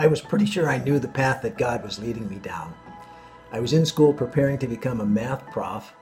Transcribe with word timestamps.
I 0.00 0.06
was 0.06 0.22
pretty 0.22 0.46
sure 0.46 0.66
I 0.66 0.78
knew 0.78 0.98
the 0.98 1.08
path 1.08 1.42
that 1.42 1.58
God 1.58 1.84
was 1.84 1.98
leading 1.98 2.26
me 2.26 2.36
down. 2.36 2.72
I 3.52 3.60
was 3.60 3.74
in 3.74 3.84
school 3.84 4.14
preparing 4.14 4.56
to 4.60 4.66
become 4.66 5.02
a 5.02 5.04
math 5.04 5.44
prof, 5.50 5.92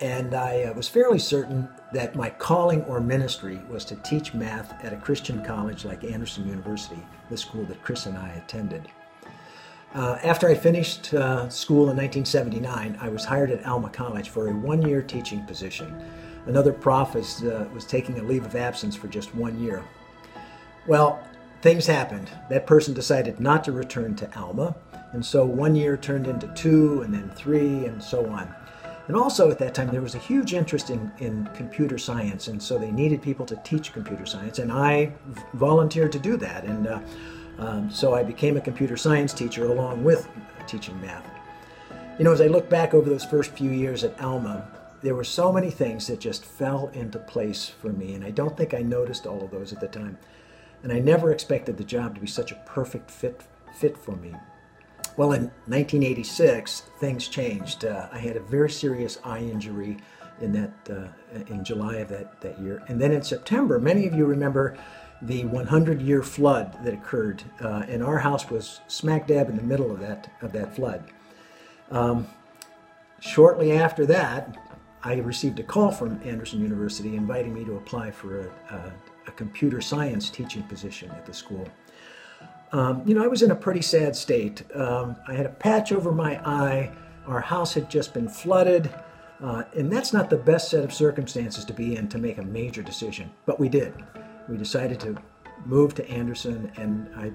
and 0.00 0.34
I 0.34 0.62
uh, 0.62 0.72
was 0.72 0.86
fairly 0.86 1.18
certain 1.18 1.68
that 1.92 2.14
my 2.14 2.30
calling 2.30 2.82
or 2.84 3.00
ministry 3.00 3.60
was 3.68 3.84
to 3.86 3.96
teach 3.96 4.34
math 4.34 4.72
at 4.84 4.92
a 4.92 4.96
Christian 4.98 5.44
college 5.44 5.84
like 5.84 6.04
Anderson 6.04 6.46
University, 6.48 7.04
the 7.28 7.36
school 7.36 7.64
that 7.64 7.82
Chris 7.82 8.06
and 8.06 8.16
I 8.16 8.34
attended. 8.34 8.86
Uh, 9.96 10.16
after 10.22 10.48
I 10.48 10.54
finished 10.54 11.12
uh, 11.12 11.48
school 11.48 11.90
in 11.90 11.96
1979, 11.96 12.96
I 13.00 13.08
was 13.08 13.24
hired 13.24 13.50
at 13.50 13.66
Alma 13.66 13.90
College 13.90 14.28
for 14.28 14.48
a 14.48 14.52
one 14.52 14.80
year 14.80 15.02
teaching 15.02 15.44
position. 15.44 15.92
Another 16.46 16.72
prof 16.72 17.16
was, 17.16 17.42
uh, 17.42 17.66
was 17.74 17.84
taking 17.84 18.20
a 18.20 18.22
leave 18.22 18.46
of 18.46 18.54
absence 18.54 18.94
for 18.94 19.08
just 19.08 19.34
one 19.34 19.60
year. 19.60 19.82
Well, 20.86 21.26
things 21.64 21.86
happened. 21.86 22.30
That 22.50 22.66
person 22.66 22.92
decided 22.92 23.40
not 23.40 23.64
to 23.64 23.72
return 23.72 24.14
to 24.16 24.38
Alma, 24.38 24.76
and 25.12 25.24
so 25.24 25.46
one 25.46 25.74
year 25.74 25.96
turned 25.96 26.26
into 26.26 26.46
two, 26.48 27.00
and 27.00 27.14
then 27.14 27.30
three, 27.30 27.86
and 27.86 28.02
so 28.02 28.26
on. 28.26 28.54
And 29.08 29.16
also 29.16 29.50
at 29.50 29.58
that 29.60 29.74
time, 29.74 29.88
there 29.90 30.02
was 30.02 30.14
a 30.14 30.18
huge 30.18 30.52
interest 30.52 30.90
in, 30.90 31.10
in 31.20 31.48
computer 31.54 31.96
science, 31.96 32.48
and 32.48 32.62
so 32.62 32.76
they 32.76 32.90
needed 32.90 33.22
people 33.22 33.46
to 33.46 33.56
teach 33.64 33.94
computer 33.94 34.26
science, 34.26 34.58
and 34.58 34.70
I 34.70 35.14
volunteered 35.54 36.12
to 36.12 36.18
do 36.18 36.36
that. 36.36 36.64
And 36.64 36.86
uh, 36.86 37.00
um, 37.58 37.90
so 37.90 38.12
I 38.14 38.22
became 38.22 38.58
a 38.58 38.60
computer 38.60 38.98
science 38.98 39.32
teacher 39.32 39.64
along 39.64 40.04
with 40.04 40.28
teaching 40.66 41.00
math. 41.00 41.26
You 42.18 42.26
know, 42.26 42.32
as 42.32 42.42
I 42.42 42.48
look 42.48 42.68
back 42.68 42.92
over 42.92 43.08
those 43.08 43.24
first 43.24 43.52
few 43.52 43.70
years 43.70 44.04
at 44.04 44.20
Alma, 44.20 44.68
there 45.00 45.14
were 45.14 45.24
so 45.24 45.50
many 45.50 45.70
things 45.70 46.08
that 46.08 46.20
just 46.20 46.44
fell 46.44 46.88
into 46.88 47.18
place 47.18 47.70
for 47.70 47.88
me, 47.88 48.12
and 48.12 48.22
I 48.22 48.32
don't 48.32 48.54
think 48.54 48.74
I 48.74 48.82
noticed 48.82 49.26
all 49.26 49.42
of 49.42 49.50
those 49.50 49.72
at 49.72 49.80
the 49.80 49.88
time. 49.88 50.18
And 50.84 50.92
I 50.92 50.98
never 50.98 51.32
expected 51.32 51.78
the 51.78 51.84
job 51.84 52.14
to 52.14 52.20
be 52.20 52.26
such 52.26 52.52
a 52.52 52.62
perfect 52.66 53.10
fit, 53.10 53.42
fit 53.74 53.96
for 53.96 54.14
me. 54.16 54.34
Well, 55.16 55.32
in 55.32 55.44
1986, 55.66 56.82
things 57.00 57.26
changed. 57.26 57.86
Uh, 57.86 58.08
I 58.12 58.18
had 58.18 58.36
a 58.36 58.40
very 58.40 58.70
serious 58.70 59.18
eye 59.24 59.38
injury 59.38 59.96
in 60.42 60.52
that 60.52 60.72
uh, 60.90 61.38
in 61.46 61.64
July 61.64 61.96
of 61.96 62.08
that, 62.10 62.38
that 62.42 62.60
year, 62.60 62.82
and 62.88 63.00
then 63.00 63.12
in 63.12 63.22
September, 63.22 63.78
many 63.78 64.06
of 64.06 64.14
you 64.14 64.26
remember 64.26 64.76
the 65.22 65.44
100-year 65.44 66.22
flood 66.22 66.76
that 66.84 66.92
occurred, 66.92 67.42
uh, 67.60 67.84
and 67.88 68.02
our 68.02 68.18
house 68.18 68.50
was 68.50 68.80
smack 68.86 69.26
dab 69.26 69.48
in 69.48 69.56
the 69.56 69.62
middle 69.62 69.90
of 69.90 70.00
that 70.00 70.30
of 70.42 70.52
that 70.52 70.74
flood. 70.74 71.04
Um, 71.90 72.26
shortly 73.20 73.72
after 73.72 74.04
that, 74.06 74.58
I 75.02 75.14
received 75.14 75.60
a 75.60 75.62
call 75.62 75.92
from 75.92 76.20
Anderson 76.24 76.60
University 76.60 77.16
inviting 77.16 77.54
me 77.54 77.64
to 77.64 77.76
apply 77.76 78.10
for 78.10 78.40
a, 78.40 78.74
a, 78.74 78.92
a 79.26 79.32
computer 79.32 79.80
science 79.80 80.30
teaching 80.30 80.62
position 80.64 81.10
at 81.10 81.26
the 81.26 81.34
school. 81.34 81.68
Um, 82.72 83.02
you 83.06 83.14
know, 83.14 83.22
I 83.22 83.28
was 83.28 83.42
in 83.42 83.50
a 83.50 83.56
pretty 83.56 83.82
sad 83.82 84.16
state. 84.16 84.62
Um, 84.74 85.16
I 85.28 85.34
had 85.34 85.46
a 85.46 85.50
patch 85.50 85.92
over 85.92 86.10
my 86.12 86.38
eye. 86.44 86.92
Our 87.26 87.40
house 87.40 87.74
had 87.74 87.88
just 87.88 88.12
been 88.12 88.28
flooded. 88.28 88.92
Uh, 89.42 89.64
and 89.76 89.92
that's 89.92 90.12
not 90.12 90.30
the 90.30 90.36
best 90.36 90.70
set 90.70 90.84
of 90.84 90.92
circumstances 90.92 91.64
to 91.66 91.72
be 91.72 91.96
in 91.96 92.08
to 92.08 92.18
make 92.18 92.38
a 92.38 92.42
major 92.42 92.82
decision. 92.82 93.30
But 93.46 93.60
we 93.60 93.68
did. 93.68 93.94
We 94.48 94.56
decided 94.56 95.00
to 95.00 95.16
move 95.64 95.94
to 95.94 96.08
Anderson, 96.08 96.70
and 96.76 97.08
I, 97.16 97.32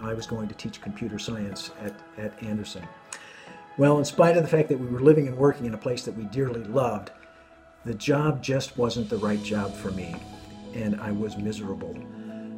I 0.00 0.14
was 0.14 0.26
going 0.26 0.48
to 0.48 0.54
teach 0.54 0.80
computer 0.80 1.18
science 1.18 1.70
at, 1.82 1.94
at 2.16 2.42
Anderson. 2.42 2.86
Well, 3.76 3.98
in 3.98 4.04
spite 4.04 4.36
of 4.36 4.42
the 4.42 4.48
fact 4.48 4.68
that 4.70 4.78
we 4.78 4.86
were 4.86 5.00
living 5.00 5.28
and 5.28 5.36
working 5.36 5.66
in 5.66 5.74
a 5.74 5.78
place 5.78 6.02
that 6.04 6.16
we 6.16 6.24
dearly 6.24 6.64
loved, 6.64 7.10
the 7.84 7.94
job 7.94 8.42
just 8.42 8.76
wasn't 8.76 9.08
the 9.08 9.18
right 9.18 9.42
job 9.42 9.72
for 9.74 9.90
me, 9.92 10.16
and 10.74 11.00
I 11.00 11.12
was 11.12 11.36
miserable. 11.36 11.96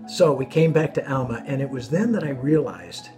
So 0.09 0.33
we 0.33 0.47
came 0.47 0.73
back 0.73 0.93
to 0.95 1.13
Alma, 1.13 1.43
and 1.47 1.63
it 1.63 1.71
was 1.71 1.89
then 1.89 2.13
that 2.13 2.25
I 2.25 2.31
realized 2.31 3.11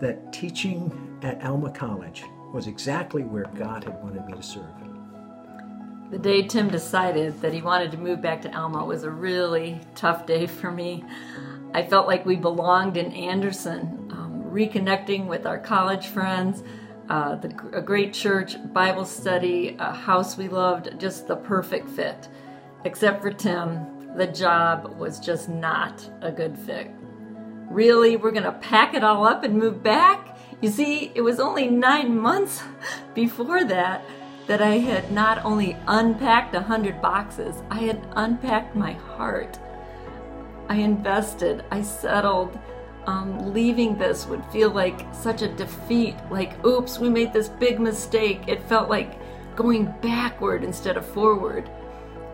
that 0.00 0.32
teaching 0.32 1.18
at 1.22 1.42
Alma 1.44 1.70
College 1.70 2.24
was 2.52 2.66
exactly 2.66 3.22
where 3.22 3.44
God 3.54 3.84
had 3.84 4.02
wanted 4.02 4.24
me 4.26 4.32
to 4.32 4.42
serve. 4.42 4.64
The 6.10 6.18
day 6.18 6.42
Tim 6.42 6.68
decided 6.68 7.40
that 7.40 7.52
he 7.52 7.62
wanted 7.62 7.92
to 7.92 7.98
move 7.98 8.20
back 8.20 8.42
to 8.42 8.56
Alma 8.56 8.84
was 8.84 9.04
a 9.04 9.10
really 9.10 9.80
tough 9.94 10.26
day 10.26 10.46
for 10.46 10.72
me. 10.72 11.04
I 11.72 11.84
felt 11.84 12.08
like 12.08 12.26
we 12.26 12.34
belonged 12.34 12.96
in 12.96 13.12
Anderson, 13.12 14.08
um, 14.10 14.42
reconnecting 14.50 15.26
with 15.26 15.46
our 15.46 15.58
college 15.58 16.06
friends, 16.06 16.64
uh, 17.08 17.36
the, 17.36 17.48
a 17.72 17.80
great 17.80 18.12
church, 18.12 18.56
Bible 18.72 19.04
study, 19.04 19.76
a 19.78 19.92
house 19.92 20.36
we 20.36 20.48
loved, 20.48 20.98
just 20.98 21.28
the 21.28 21.36
perfect 21.36 21.88
fit. 21.88 22.28
Except 22.84 23.22
for 23.22 23.32
Tim, 23.32 23.99
the 24.16 24.26
job 24.26 24.96
was 24.98 25.20
just 25.20 25.48
not 25.48 26.08
a 26.20 26.32
good 26.32 26.58
fit. 26.58 26.90
Really, 27.70 28.16
we're 28.16 28.32
to 28.32 28.52
pack 28.52 28.94
it 28.94 29.04
all 29.04 29.24
up 29.24 29.44
and 29.44 29.54
move 29.56 29.82
back? 29.82 30.36
You 30.60 30.68
see, 30.68 31.12
it 31.14 31.20
was 31.20 31.38
only 31.38 31.68
nine 31.68 32.18
months 32.18 32.62
before 33.14 33.64
that 33.64 34.04
that 34.46 34.60
I 34.60 34.78
had 34.78 35.12
not 35.12 35.44
only 35.44 35.76
unpacked 35.86 36.54
a 36.56 36.60
hundred 36.60 37.00
boxes, 37.00 37.62
I 37.70 37.80
had 37.80 38.04
unpacked 38.16 38.74
my 38.74 38.92
heart. 38.92 39.58
I 40.68 40.76
invested, 40.76 41.64
I 41.70 41.82
settled. 41.82 42.58
Um, 43.06 43.54
leaving 43.54 43.96
this 43.96 44.26
would 44.26 44.44
feel 44.46 44.70
like 44.70 45.06
such 45.14 45.42
a 45.42 45.48
defeat, 45.48 46.16
like, 46.30 46.64
oops, 46.66 46.98
we 46.98 47.08
made 47.08 47.32
this 47.32 47.48
big 47.48 47.80
mistake. 47.80 48.42
It 48.46 48.62
felt 48.64 48.90
like 48.90 49.18
going 49.56 49.94
backward 50.02 50.64
instead 50.64 50.96
of 50.96 51.06
forward 51.06 51.70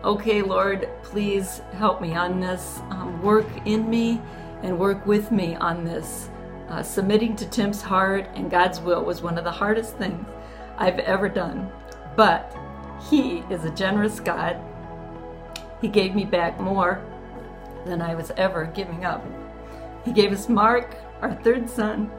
okay, 0.07 0.41
Lord, 0.41 0.87
please 1.03 1.61
help 1.73 1.99
me 1.99 2.15
on 2.15 2.39
this. 2.39 2.79
Um, 2.91 3.21
work 3.21 3.45
in 3.65 3.89
me 3.89 4.21
and 4.63 4.79
work 4.79 5.05
with 5.05 5.31
me 5.31 5.55
on 5.57 5.83
this. 5.83 6.29
Uh, 6.69 6.81
submitting 6.81 7.35
to 7.35 7.45
Tim's 7.49 7.81
heart 7.81 8.29
and 8.33 8.49
God's 8.49 8.79
will 8.79 9.03
was 9.03 9.21
one 9.21 9.37
of 9.37 9.43
the 9.43 9.51
hardest 9.51 9.97
things 9.97 10.25
I've 10.77 10.99
ever 10.99 11.27
done. 11.27 11.69
But 12.15 12.55
He 13.09 13.39
is 13.49 13.65
a 13.65 13.69
generous 13.69 14.21
God. 14.21 14.57
He 15.81 15.89
gave 15.89 16.15
me 16.15 16.23
back 16.23 16.57
more 16.57 17.03
than 17.85 18.01
I 18.01 18.15
was 18.15 18.31
ever 18.37 18.65
giving 18.65 19.03
up. 19.03 19.25
He 20.05 20.13
gave 20.13 20.31
us 20.31 20.47
Mark, 20.47 20.95
our 21.21 21.35
third 21.35 21.69
son, 21.69 22.09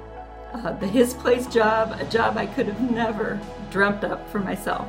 uh, 0.53 0.75
the 0.75 0.87
His 0.87 1.15
Place 1.15 1.47
job, 1.47 1.97
a 1.99 2.05
job 2.05 2.37
I 2.37 2.45
could 2.45 2.67
have 2.67 2.91
never 2.91 3.41
dreamt 3.71 4.05
up 4.05 4.29
for 4.29 4.41
myself 4.41 4.87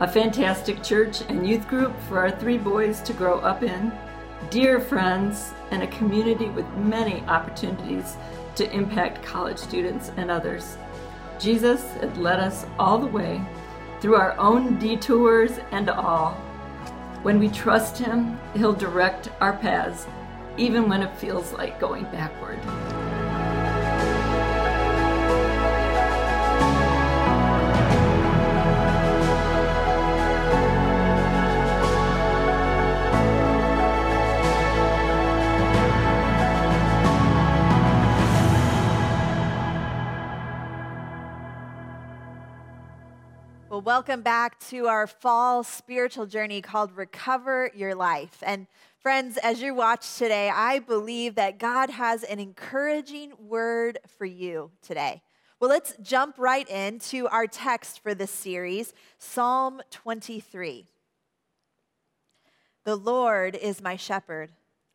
a 0.00 0.08
fantastic 0.08 0.82
church 0.82 1.20
and 1.28 1.48
youth 1.48 1.68
group 1.68 1.98
for 2.08 2.18
our 2.18 2.30
three 2.30 2.58
boys 2.58 3.00
to 3.02 3.12
grow 3.12 3.38
up 3.40 3.62
in, 3.62 3.92
dear 4.50 4.80
friends, 4.80 5.52
and 5.70 5.82
a 5.82 5.86
community 5.88 6.48
with 6.48 6.68
many 6.76 7.20
opportunities 7.22 8.16
to 8.56 8.70
impact 8.72 9.22
college 9.22 9.58
students 9.58 10.10
and 10.16 10.30
others. 10.30 10.76
Jesus 11.38 11.82
had 11.94 12.16
led 12.18 12.40
us 12.40 12.66
all 12.78 12.98
the 12.98 13.06
way 13.06 13.40
through 14.00 14.16
our 14.16 14.36
own 14.38 14.78
detours 14.78 15.52
and 15.70 15.88
all. 15.88 16.32
When 17.22 17.38
we 17.38 17.48
trust 17.48 17.96
Him, 17.96 18.38
He'll 18.54 18.72
direct 18.72 19.30
our 19.40 19.56
paths, 19.56 20.06
even 20.56 20.88
when 20.88 21.02
it 21.02 21.16
feels 21.16 21.52
like 21.52 21.80
going 21.80 22.04
backward. 22.04 22.58
Welcome 43.70 44.22
back 44.22 44.60
to 44.68 44.86
our 44.86 45.06
fall 45.06 45.64
spiritual 45.64 46.26
journey 46.26 46.60
called 46.60 46.96
Recover 46.96 47.70
Your 47.74 47.94
Life. 47.94 48.42
And 48.44 48.66
friends, 48.98 49.36
as 49.38 49.60
you 49.60 49.74
watch 49.74 50.16
today, 50.16 50.50
I 50.50 50.78
believe 50.78 51.34
that 51.34 51.58
God 51.58 51.90
has 51.90 52.22
an 52.22 52.38
encouraging 52.38 53.32
word 53.38 53.98
for 54.18 54.26
you 54.26 54.70
today. 54.82 55.22
Well, 55.58 55.70
let's 55.70 55.96
jump 56.02 56.36
right 56.38 56.68
into 56.68 57.26
our 57.28 57.46
text 57.46 58.00
for 58.00 58.14
this 58.14 58.30
series 58.30 58.92
Psalm 59.18 59.80
23. 59.90 60.86
The 62.84 62.96
Lord 62.96 63.56
is 63.56 63.80
my 63.80 63.96
shepherd, 63.96 64.50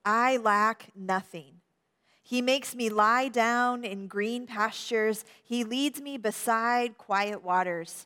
I 0.05 0.37
lack 0.37 0.91
nothing. 0.95 1.55
He 2.21 2.43
makes 2.43 2.75
me 2.75 2.89
lie 2.89 3.27
down 3.27 3.83
in 3.83 4.05
green 4.05 4.45
pastures. 4.45 5.25
He 5.43 5.63
leads 5.63 5.99
me 5.99 6.17
beside 6.17 6.95
quiet 6.99 7.43
waters. 7.43 8.05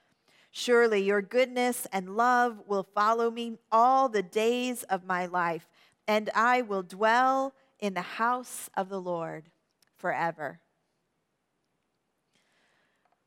Surely 0.51 1.01
your 1.01 1.21
goodness 1.21 1.87
and 1.93 2.17
love 2.17 2.61
will 2.67 2.83
follow 2.83 3.31
me 3.31 3.57
all 3.71 4.09
the 4.09 4.23
days 4.23 4.83
of 4.83 5.05
my 5.05 5.25
life, 5.25 5.69
and 6.07 6.29
I 6.35 6.61
will 6.61 6.83
dwell 6.83 7.53
in 7.79 7.93
the 7.93 8.01
house 8.01 8.69
of 8.75 8.89
the 8.89 8.99
Lord 8.99 9.49
forever. 9.95 10.59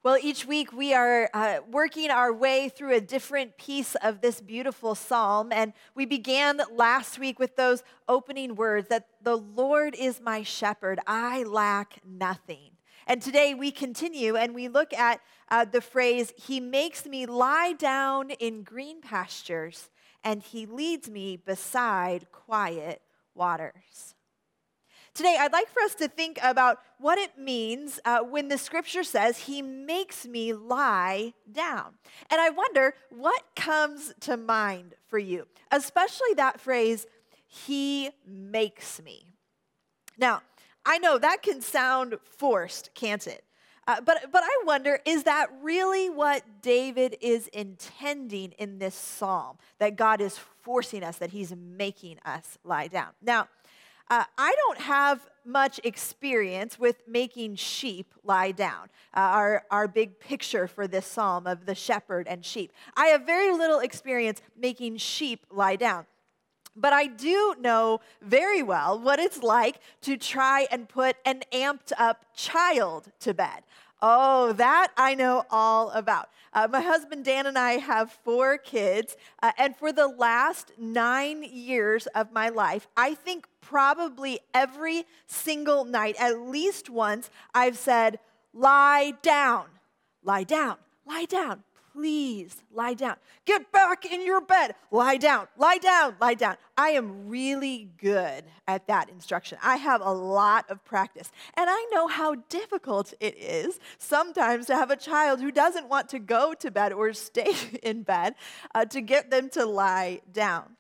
Well, 0.05 0.19
each 0.23 0.45
week 0.45 0.71
we 0.71 0.93
are 0.93 1.31
uh, 1.33 1.61
working 1.71 2.11
our 2.11 2.31
way 2.31 2.69
through 2.69 2.95
a 2.95 3.01
different 3.01 3.57
piece 3.57 3.95
of 4.03 4.21
this 4.21 4.39
beautiful 4.39 4.95
psalm. 4.95 5.51
And 5.51 5.73
we 5.95 6.05
began 6.05 6.61
last 6.71 7.19
week 7.19 7.39
with 7.39 7.57
those 7.57 7.83
opening 8.07 8.55
words 8.55 8.89
that 8.89 9.07
the 9.23 9.37
Lord 9.37 9.95
is 9.95 10.21
my 10.21 10.43
shepherd, 10.43 11.01
I 11.07 11.45
lack 11.45 12.01
nothing. 12.07 12.74
And 13.07 13.21
today 13.21 13.55
we 13.55 13.71
continue 13.71 14.37
and 14.37 14.55
we 14.55 14.69
look 14.69 14.93
at 14.93 15.21
uh, 15.51 15.65
the 15.65 15.81
phrase, 15.81 16.33
He 16.37 16.61
makes 16.61 17.07
me 17.07 17.27
lie 17.27 17.73
down 17.73 18.31
in 18.31 18.63
green 18.63 19.01
pastures 19.01 19.91
and 20.23 20.43
He 20.43 20.67
leads 20.67 21.11
me 21.11 21.37
beside 21.37 22.33
quiet 22.33 23.03
waters. 23.35 24.15
Today, 25.15 25.37
I'd 25.39 25.53
like 25.53 25.69
for 25.69 25.81
us 25.83 25.95
to 25.97 26.09
think 26.09 26.41
about 26.43 26.81
what 26.99 27.19
it 27.19 27.39
means 27.39 28.01
uh, 28.05 28.21
when 28.23 28.49
the 28.49 28.59
scripture 28.59 29.05
says, 29.05 29.39
He 29.39 29.63
makes 29.63 30.27
me 30.27 30.53
lie 30.53 31.35
down. 31.51 31.95
And 32.31 32.41
I 32.41 32.51
wonder 32.51 32.95
what 33.11 33.45
comes 33.55 34.13
to 34.21 34.37
mind 34.37 34.95
for 35.07 35.19
you, 35.19 35.47
especially 35.71 36.35
that 36.35 36.61
phrase, 36.61 37.07
He 37.47 38.11
makes 38.27 39.01
me. 39.01 39.29
Now, 40.19 40.43
I 40.87 40.99
know 40.99 41.19
that 41.19 41.43
can 41.43 41.61
sound 41.61 42.17
forced, 42.25 42.91
can't 42.95 43.27
it? 43.27 43.45
Uh, 43.87 44.01
but, 44.01 44.33
but 44.33 44.43
I 44.43 44.63
wonder, 44.65 45.01
is 45.05 45.25
that 45.25 45.49
really 45.63 46.09
what 46.09 46.43
David 46.63 47.17
is 47.21 47.49
intending 47.49 48.53
in 48.53 48.79
this 48.79 48.95
psalm? 48.95 49.59
That 49.79 49.97
God 49.97 50.21
is 50.21 50.39
forcing 50.63 51.03
us, 51.03 51.19
that 51.19 51.31
he's 51.31 51.55
making 51.55 52.19
us 52.25 52.59
lie 52.65 52.89
down. 52.89 53.09
Now, 53.23 53.49
uh, 54.11 54.25
I 54.39 54.55
don't 54.57 54.79
have 54.79 55.27
much 55.45 55.81
experience 55.85 56.79
with 56.79 56.97
making 57.07 57.57
sheep 57.57 58.15
lie 58.23 58.53
down, 58.53 58.89
uh, 59.15 59.21
our, 59.21 59.65
our 59.71 59.89
big 59.89 60.19
picture 60.19 60.67
for 60.67 60.87
this 60.87 61.07
psalm 61.07 61.47
of 61.47 61.67
the 61.67 61.75
shepherd 61.75 62.27
and 62.29 62.45
sheep. 62.45 62.73
I 62.97 63.07
have 63.07 63.27
very 63.27 63.53
little 63.53 63.81
experience 63.81 64.41
making 64.57 64.99
sheep 64.99 65.47
lie 65.51 65.77
down. 65.77 66.07
But 66.77 66.93
I 66.93 67.07
do 67.07 67.55
know 67.61 68.01
very 68.21 68.63
well 68.63 68.99
what 68.99 69.19
it's 69.19 69.43
like 69.43 69.81
to 70.03 70.17
try 70.17 70.67
and 70.71 70.89
put 70.89 71.17
an 71.25 71.43
amped 71.53 71.93
up 71.97 72.25
child 72.35 73.13
to 73.21 73.33
bed. 73.35 73.63
Oh, 74.03 74.53
that 74.55 74.89
I 74.97 75.15
know 75.15 75.45
all 75.51 75.91
about. 75.91 76.29
Uh, 76.53 76.69
my 76.71 76.81
husband 76.81 77.25
Dan 77.25 77.47
and 77.47 77.59
I 77.59 77.79
have 77.79 78.13
four 78.23 78.59
kids, 78.59 79.17
uh, 79.43 79.53
and 79.57 79.77
for 79.77 79.93
the 79.93 80.07
last 80.07 80.73
nine 80.79 81.43
years 81.43 82.07
of 82.09 82.31
my 82.31 82.49
life, 82.49 82.87
I 82.97 83.15
think 83.15 83.47
probably 83.61 84.41
every 84.53 85.05
single 85.27 85.85
night, 85.85 86.17
at 86.19 86.39
least 86.39 86.91
once, 86.91 87.31
I've 87.55 87.79
said, 87.79 88.19
Lie 88.53 89.15
down, 89.23 89.67
lie 90.23 90.45
down, 90.45 90.77
lie 91.07 91.25
down, 91.25 91.65
please 91.95 92.57
lie 92.73 92.95
down. 92.95 93.17
Get 93.45 93.71
back 93.71 94.05
in 94.05 94.25
your 94.27 94.41
bed. 94.41 94.75
Lie 94.91 95.17
down, 95.17 95.47
lie 95.57 95.79
down, 95.79 96.17
lie 96.21 96.35
down. 96.35 96.57
I 96.77 96.91
am 96.91 97.29
really 97.29 97.91
good 97.99 98.45
at 98.67 98.87
that 98.89 99.09
instruction. 99.09 99.59
I 99.63 99.77
have 99.77 100.01
a 100.01 100.13
lot 100.13 100.69
of 100.69 100.85
practice. 100.85 101.31
And 101.57 101.71
I 101.71 101.87
know 101.93 102.09
how 102.09 102.35
difficult 102.49 103.15
it 103.21 103.37
is 103.39 103.79
sometimes 103.99 104.67
to 104.67 104.75
have 104.75 104.91
a 104.91 104.97
child 104.97 105.41
who 105.41 105.53
doesn't 105.53 105.89
want 105.89 106.09
to 106.11 106.19
go 106.19 106.53
to 106.55 106.71
bed 106.71 106.93
or 106.93 107.13
stay 107.13 107.55
in 107.83 108.03
bed 108.03 108.35
uh, 108.75 108.85
to 108.87 109.01
get 109.01 109.31
them 109.31 109.49
to 109.51 109.65
lie 109.65 110.21
down. 110.33 110.77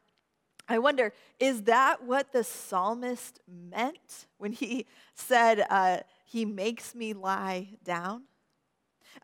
I 0.69 0.79
wonder, 0.79 1.13
is 1.39 1.65
that 1.65 2.03
what 2.03 2.33
the 2.33 2.43
psalmist 2.43 3.41
meant 3.47 4.27
when 4.39 4.53
he 4.53 4.87
said, 5.15 5.65
uh, 5.71 5.99
He 6.25 6.45
makes 6.45 6.95
me 6.95 7.13
lie 7.13 7.69
down? 7.85 8.25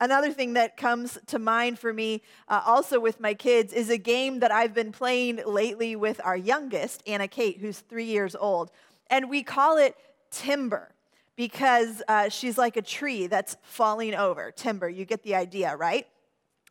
Another 0.01 0.33
thing 0.33 0.55
that 0.55 0.79
comes 0.79 1.19
to 1.27 1.39
mind 1.39 1.79
for 1.79 1.93
me, 1.93 2.23
uh, 2.49 2.63
also 2.65 2.99
with 2.99 3.21
my 3.21 3.35
kids, 3.35 3.73
is 3.73 3.91
a 3.91 3.99
game 3.99 4.41
that 4.41 4.51
I've 4.51 4.73
been 4.73 4.93
playing 4.93 5.43
lately 5.47 5.95
with 5.95 6.21
our 6.25 6.37
youngest, 6.37 7.03
Anna 7.07 7.29
Kate, 7.29 7.59
who's 7.61 7.81
three 7.81 8.07
years 8.07 8.35
old. 8.35 8.71
And 9.11 9.29
we 9.29 9.43
call 9.43 9.77
it 9.77 9.95
Timber 10.31 10.95
because 11.37 12.03
uh, 12.09 12.29
she's 12.31 12.57
like 12.57 12.77
a 12.77 12.83
tree 12.83 13.27
that's 13.27 13.57
falling 13.63 14.15
over. 14.15 14.51
Timber, 14.51 14.89
you 14.89 15.05
get 15.05 15.23
the 15.23 15.35
idea, 15.35 15.77
right? 15.77 16.07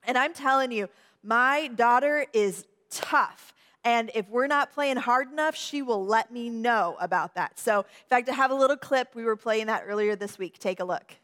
And 0.05 0.17
I'm 0.17 0.33
telling 0.33 0.71
you, 0.71 0.89
my 1.23 1.67
daughter 1.75 2.25
is 2.33 2.65
tough. 2.89 3.53
And 3.83 4.11
if 4.13 4.27
we're 4.29 4.47
not 4.47 4.73
playing 4.73 4.97
hard 4.97 5.31
enough, 5.31 5.55
she 5.55 5.81
will 5.81 6.05
let 6.05 6.31
me 6.31 6.49
know 6.49 6.97
about 6.99 7.35
that. 7.35 7.59
So, 7.59 7.79
in 7.79 8.09
fact, 8.09 8.29
I 8.29 8.33
have 8.33 8.51
a 8.51 8.55
little 8.55 8.77
clip. 8.77 9.15
We 9.15 9.23
were 9.23 9.35
playing 9.35 9.67
that 9.67 9.83
earlier 9.87 10.15
this 10.15 10.37
week. 10.37 10.59
Take 10.59 10.79
a 10.79 10.85
look. 10.85 11.15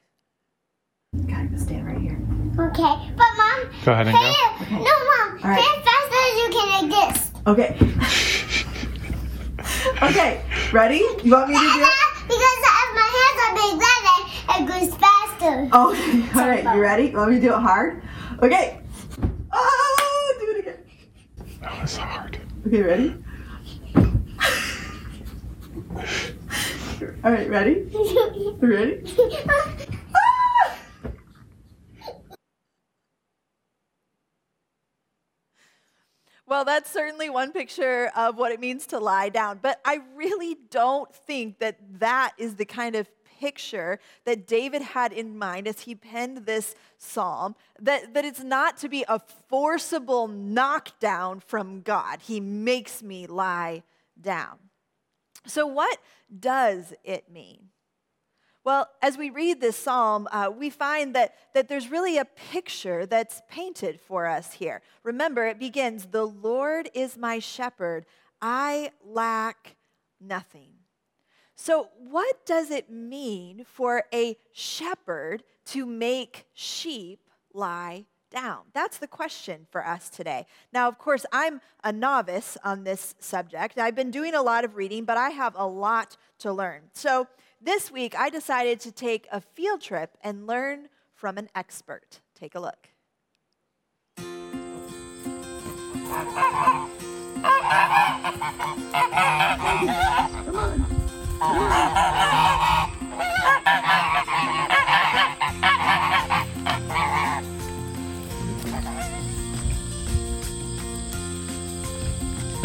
Gotta 1.28 1.58
stand 1.58 1.86
right 1.86 1.98
here. 1.98 2.20
Okay, 2.58 3.12
but 3.18 3.28
mom. 3.36 3.68
Go 3.84 3.92
ahead 3.92 4.08
and 4.08 4.16
play 4.16 4.24
go. 4.24 4.32
It, 4.64 4.72
no, 4.72 4.80
mom. 4.80 5.28
All 5.44 5.44
right. 5.44 5.60
Play 5.60 5.72
as 5.76 5.84
fast 5.84 6.08
as 6.16 6.40
you 6.40 6.48
can 6.56 6.68
like 6.72 6.88
this. 6.96 7.36
Okay. 7.48 7.76
okay, 10.02 10.42
ready? 10.72 11.04
You 11.24 11.32
want 11.34 11.50
me 11.50 11.56
to 11.56 11.60
do 11.60 11.68
it? 11.68 11.72
Because 12.28 12.60
if 12.64 12.96
my 12.96 13.10
hands 13.18 13.40
are 13.44 13.54
big, 13.60 13.76
then 13.84 14.00
it 14.56 14.64
goes 14.72 14.90
faster. 14.96 15.68
Okay, 15.68 16.32
all 16.40 16.48
right, 16.48 16.64
you 16.64 16.80
ready? 16.82 17.06
You 17.08 17.18
want 17.18 17.32
me 17.32 17.36
to 17.38 17.42
do 17.42 17.54
it 17.54 17.60
hard? 17.60 18.02
Okay. 18.42 18.80
Oh, 19.52 20.34
do 20.40 20.46
it 20.52 20.60
again. 20.60 20.78
Oh, 21.42 21.46
that 21.62 21.82
was 21.82 21.98
hard. 21.98 22.40
Okay, 22.68 22.82
ready? 22.82 23.16
All 27.24 27.32
right, 27.32 27.50
ready? 27.50 27.88
Ready? 28.60 29.04
Well, 36.48 36.64
that's 36.64 36.92
certainly 36.92 37.30
one 37.30 37.52
picture 37.52 38.12
of 38.16 38.38
what 38.38 38.52
it 38.52 38.60
means 38.60 38.86
to 38.88 39.00
lie 39.00 39.30
down, 39.30 39.60
but 39.62 39.82
I 39.84 40.02
really 40.16 40.58
don't 40.70 41.14
think 41.14 41.58
that 41.58 41.78
that 42.00 42.34
is 42.38 42.56
the 42.56 42.66
kind 42.66 42.96
of 42.96 43.10
picture 43.40 44.00
that 44.26 44.48
David 44.48 44.82
had 44.82 45.12
in 45.12 45.38
mind 45.38 45.68
as 45.68 45.82
he 45.82 45.96
penned 45.96 46.46
this 46.46 46.76
psalm, 46.98 47.56
that, 47.80 48.14
that 48.14 48.26
it's 48.26 48.44
not 48.44 48.78
to 48.78 48.90
be 48.90 49.04
a 49.08 49.20
forcible 49.50 50.28
knockdown 50.28 51.40
from 51.40 51.82
God. 51.82 52.20
He 52.22 52.40
makes 52.40 53.02
me 53.02 53.26
lie 53.28 53.84
down. 54.20 54.58
So, 55.48 55.68
what 55.68 55.98
does 56.40 56.94
it 57.04 57.32
mean? 57.32 57.70
Well, 58.66 58.90
as 59.00 59.16
we 59.16 59.30
read 59.30 59.62
this 59.62 59.78
psalm, 59.78 60.28
uh, 60.32 60.52
we 60.54 60.72
find 60.72 61.14
that, 61.14 61.36
that 61.54 61.68
there's 61.68 61.92
really 61.92 62.18
a 62.18 62.26
picture 62.26 63.06
that's 63.06 63.44
painted 63.48 64.02
for 64.02 64.26
us 64.26 64.54
here. 64.54 64.82
Remember, 65.04 65.46
it 65.46 65.60
begins 65.60 66.08
The 66.08 66.26
Lord 66.26 66.90
is 66.96 67.16
my 67.16 67.38
shepherd, 67.38 68.08
I 68.42 68.90
lack 69.06 69.76
nothing. 70.20 70.72
So, 71.56 71.90
what 72.00 72.44
does 72.48 72.72
it 72.72 72.90
mean 72.90 73.66
for 73.66 74.04
a 74.12 74.36
shepherd 74.52 75.44
to 75.68 75.86
make 75.86 76.48
sheep 76.54 77.20
lie 77.54 78.06
down? 78.36 78.64
That's 78.74 78.98
the 78.98 79.08
question 79.08 79.66
for 79.72 79.86
us 79.88 80.10
today. 80.10 80.46
Now, 80.74 80.88
of 80.88 80.98
course, 80.98 81.26
I'm 81.32 81.62
a 81.84 81.92
novice 81.92 82.58
on 82.64 82.84
this 82.84 83.16
subject. 83.18 83.80
I've 83.80 83.96
been 83.96 84.12
doing 84.12 84.36
a 84.36 84.42
lot 84.42 84.66
of 84.66 84.76
reading, 84.76 85.06
but 85.06 85.18
I 85.18 85.30
have 85.30 85.56
a 85.58 85.66
lot 85.66 86.18
to 86.40 86.52
learn. 86.52 86.82
So, 86.94 87.28
this 87.62 87.90
week 87.92 88.14
I 88.16 88.30
decided 88.30 88.80
to 88.82 88.92
take 88.92 89.28
a 89.32 89.42
field 89.42 89.82
trip 89.82 90.18
and 90.22 90.46
learn 90.46 90.90
from 91.16 91.38
an 91.38 91.50
expert. 91.56 92.20
Take 92.36 92.54
a 92.54 92.60
look. 92.60 92.90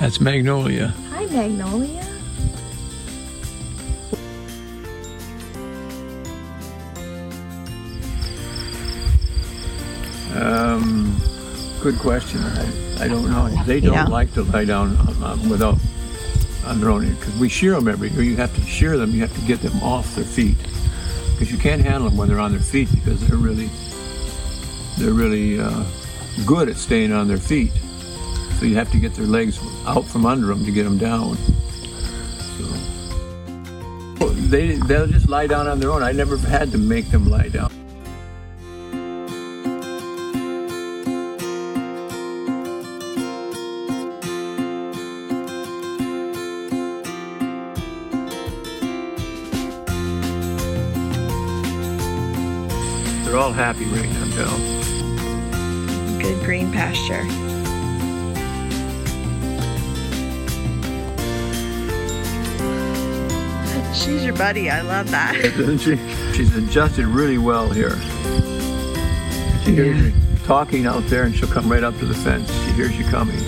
That's 0.00 0.18
Magnolia. 0.18 0.94
Hi, 1.12 1.26
Magnolia. 1.26 2.02
Um, 10.34 11.16
good 11.82 11.98
question. 11.98 12.40
I, 12.40 13.04
I 13.04 13.08
don't 13.08 13.28
know. 13.30 13.48
They 13.64 13.80
don't 13.80 13.94
Yeah. 13.94 14.04
like 14.06 14.32
to 14.34 14.42
lie 14.44 14.64
down 14.64 14.96
um, 15.22 15.48
without 15.48 15.76
on 16.66 16.80
their 16.80 16.90
own 16.90 17.10
because 17.14 17.36
we 17.38 17.48
shear 17.48 17.72
them 17.74 17.88
every 17.88 18.10
year. 18.10 18.22
You 18.22 18.36
have 18.36 18.54
to 18.54 18.62
shear 18.62 18.96
them. 18.96 19.10
You 19.10 19.20
have 19.20 19.34
to 19.34 19.40
get 19.46 19.60
them 19.60 19.82
off 19.82 20.14
their 20.14 20.24
feet 20.24 20.56
because 21.32 21.50
you 21.50 21.58
can't 21.58 21.82
handle 21.82 22.08
them 22.08 22.16
when 22.16 22.28
they're 22.28 22.38
on 22.38 22.52
their 22.52 22.60
feet 22.60 22.88
because 22.92 23.26
they're 23.26 23.38
really 23.38 23.68
they're 24.98 25.14
really 25.14 25.60
uh, 25.60 25.84
good 26.46 26.68
at 26.68 26.76
staying 26.76 27.12
on 27.12 27.26
their 27.28 27.38
feet. 27.38 27.72
So 28.60 28.66
you 28.66 28.74
have 28.74 28.92
to 28.92 28.98
get 28.98 29.14
their 29.14 29.24
legs 29.24 29.58
out 29.86 30.04
from 30.04 30.26
under 30.26 30.48
them 30.48 30.66
to 30.66 30.70
get 30.70 30.84
them 30.84 30.98
down. 30.98 31.38
So 34.18 34.28
they, 34.28 34.72
they'll 34.72 35.06
just 35.06 35.30
lie 35.30 35.46
down 35.46 35.66
on 35.66 35.80
their 35.80 35.90
own. 35.90 36.02
I 36.02 36.12
never 36.12 36.36
had 36.36 36.70
to 36.72 36.78
make 36.78 37.08
them 37.08 37.30
lie 37.30 37.48
down. 37.48 37.70
They're 53.24 53.38
all 53.38 53.52
happy 53.52 53.86
right 53.86 54.10
now, 54.10 54.26
Dell. 54.36 54.58
Good 56.20 56.44
green 56.44 56.70
pasture. 56.70 57.24
She's 64.00 64.24
your 64.24 64.34
buddy. 64.34 64.70
I 64.70 64.80
love 64.80 65.10
that. 65.10 65.36
Isn't 65.44 65.78
she? 65.78 65.96
She's 66.34 66.56
adjusted 66.56 67.06
really 67.06 67.38
well 67.38 67.68
here. 67.68 67.96
She 69.62 69.74
hears 69.74 70.02
me 70.02 70.12
talking 70.44 70.86
out 70.86 71.04
there 71.06 71.24
and 71.24 71.34
she'll 71.36 71.48
come 71.48 71.70
right 71.70 71.84
up 71.84 71.96
to 71.98 72.06
the 72.06 72.14
fence. 72.14 72.50
She 72.64 72.72
hears 72.72 72.98
you 72.98 73.04
coming. 73.04 73.38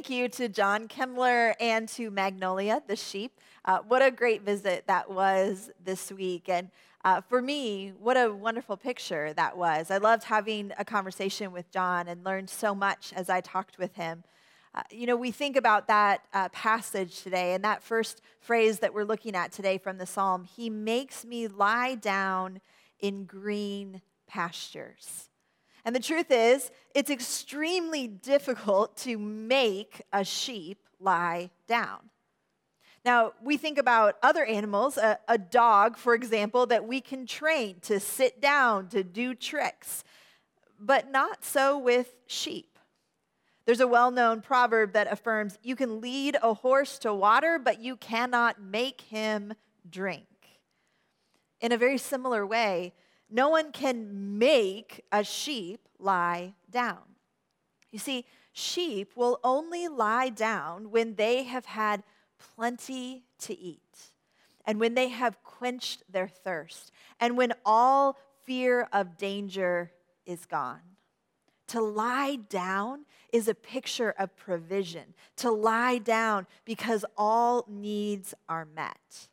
Thank 0.00 0.08
you 0.08 0.30
to 0.30 0.48
John 0.48 0.88
Kemmler 0.88 1.52
and 1.60 1.86
to 1.90 2.10
Magnolia, 2.10 2.82
the 2.86 2.96
sheep. 2.96 3.38
Uh, 3.66 3.80
what 3.86 4.00
a 4.00 4.10
great 4.10 4.40
visit 4.40 4.84
that 4.86 5.10
was 5.10 5.68
this 5.84 6.10
week. 6.10 6.48
And 6.48 6.70
uh, 7.04 7.20
for 7.20 7.42
me, 7.42 7.92
what 8.00 8.16
a 8.16 8.32
wonderful 8.32 8.78
picture 8.78 9.34
that 9.34 9.58
was. 9.58 9.90
I 9.90 9.98
loved 9.98 10.24
having 10.24 10.72
a 10.78 10.86
conversation 10.86 11.52
with 11.52 11.70
John 11.70 12.08
and 12.08 12.24
learned 12.24 12.48
so 12.48 12.74
much 12.74 13.12
as 13.14 13.28
I 13.28 13.42
talked 13.42 13.76
with 13.76 13.94
him. 13.94 14.24
Uh, 14.74 14.84
you 14.90 15.04
know, 15.04 15.16
we 15.16 15.30
think 15.30 15.54
about 15.54 15.86
that 15.88 16.22
uh, 16.32 16.48
passage 16.48 17.22
today 17.22 17.52
and 17.52 17.62
that 17.62 17.82
first 17.82 18.22
phrase 18.40 18.78
that 18.78 18.94
we're 18.94 19.04
looking 19.04 19.36
at 19.36 19.52
today 19.52 19.76
from 19.76 19.98
the 19.98 20.06
psalm 20.06 20.44
He 20.44 20.70
makes 20.70 21.26
me 21.26 21.46
lie 21.46 21.94
down 21.94 22.62
in 23.00 23.26
green 23.26 24.00
pastures. 24.26 25.29
And 25.84 25.94
the 25.94 26.00
truth 26.00 26.30
is, 26.30 26.70
it's 26.94 27.10
extremely 27.10 28.06
difficult 28.06 28.96
to 28.98 29.18
make 29.18 30.02
a 30.12 30.24
sheep 30.24 30.78
lie 30.98 31.50
down. 31.66 32.10
Now, 33.04 33.32
we 33.42 33.56
think 33.56 33.78
about 33.78 34.16
other 34.22 34.44
animals, 34.44 34.98
a, 34.98 35.18
a, 35.26 35.38
dog, 35.38 35.96
for 35.96 36.14
example, 36.14 36.66
that 36.66 36.86
we 36.86 37.00
can 37.00 37.26
train 37.26 37.80
to 37.82 37.98
sit 37.98 38.42
down, 38.42 38.88
to 38.88 39.02
do 39.02 39.34
tricks, 39.34 40.04
but 40.78 41.10
not 41.10 41.42
so 41.42 41.78
with 41.78 42.14
sheep. 42.26 42.78
There's 43.64 43.80
a 43.80 43.86
well 43.86 44.10
known 44.10 44.42
proverb 44.42 44.92
that 44.92 45.10
affirms 45.10 45.58
you 45.62 45.76
can 45.76 46.00
lead 46.00 46.36
a 46.42 46.52
horse 46.52 46.98
to 46.98 47.14
water, 47.14 47.58
but 47.58 47.80
you 47.80 47.96
cannot 47.96 48.60
make 48.60 49.02
him 49.02 49.54
drink. 49.88 50.26
In 51.60 51.72
a 51.72 51.78
very 51.78 51.98
similar 51.98 52.46
way, 52.46 52.92
no 53.30 53.48
one 53.48 53.72
can 53.72 54.38
make 54.38 55.04
a 55.12 55.22
sheep 55.22 55.88
lie 55.98 56.54
down. 56.70 56.98
You 57.90 57.98
see, 57.98 58.26
sheep 58.52 59.12
will 59.16 59.40
only 59.44 59.88
lie 59.88 60.28
down 60.28 60.90
when 60.90 61.14
they 61.14 61.44
have 61.44 61.66
had 61.66 62.02
plenty 62.56 63.24
to 63.40 63.58
eat 63.58 64.12
and 64.64 64.78
when 64.80 64.94
they 64.94 65.08
have 65.08 65.42
quenched 65.42 66.02
their 66.10 66.28
thirst 66.28 66.90
and 67.18 67.36
when 67.36 67.52
all 67.64 68.16
fear 68.44 68.88
of 68.92 69.16
danger 69.16 69.92
is 70.26 70.46
gone. 70.46 70.80
To 71.68 71.80
lie 71.80 72.36
down 72.48 73.04
is 73.32 73.46
a 73.46 73.54
picture 73.54 74.12
of 74.18 74.34
provision, 74.36 75.14
to 75.36 75.52
lie 75.52 75.98
down 75.98 76.48
because 76.64 77.04
all 77.16 77.64
needs 77.68 78.34
are 78.48 78.64
met. 78.64 79.28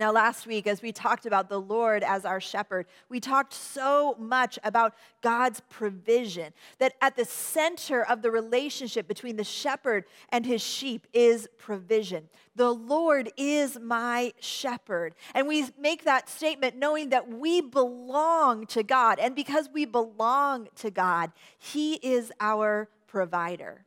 Now, 0.00 0.12
last 0.12 0.46
week, 0.46 0.66
as 0.66 0.80
we 0.80 0.92
talked 0.92 1.26
about 1.26 1.50
the 1.50 1.60
Lord 1.60 2.02
as 2.02 2.24
our 2.24 2.40
shepherd, 2.40 2.86
we 3.10 3.20
talked 3.20 3.52
so 3.52 4.16
much 4.18 4.58
about 4.64 4.94
God's 5.20 5.60
provision. 5.68 6.54
That 6.78 6.94
at 7.02 7.16
the 7.16 7.26
center 7.26 8.02
of 8.02 8.22
the 8.22 8.30
relationship 8.30 9.06
between 9.06 9.36
the 9.36 9.44
shepherd 9.44 10.06
and 10.30 10.46
his 10.46 10.62
sheep 10.62 11.06
is 11.12 11.48
provision. 11.58 12.30
The 12.56 12.72
Lord 12.72 13.30
is 13.36 13.78
my 13.78 14.32
shepherd. 14.40 15.14
And 15.34 15.46
we 15.46 15.66
make 15.78 16.04
that 16.04 16.30
statement 16.30 16.76
knowing 16.76 17.10
that 17.10 17.28
we 17.28 17.60
belong 17.60 18.64
to 18.68 18.82
God. 18.82 19.18
And 19.18 19.36
because 19.36 19.68
we 19.70 19.84
belong 19.84 20.68
to 20.76 20.90
God, 20.90 21.30
he 21.58 21.96
is 21.96 22.32
our 22.40 22.88
provider 23.06 23.84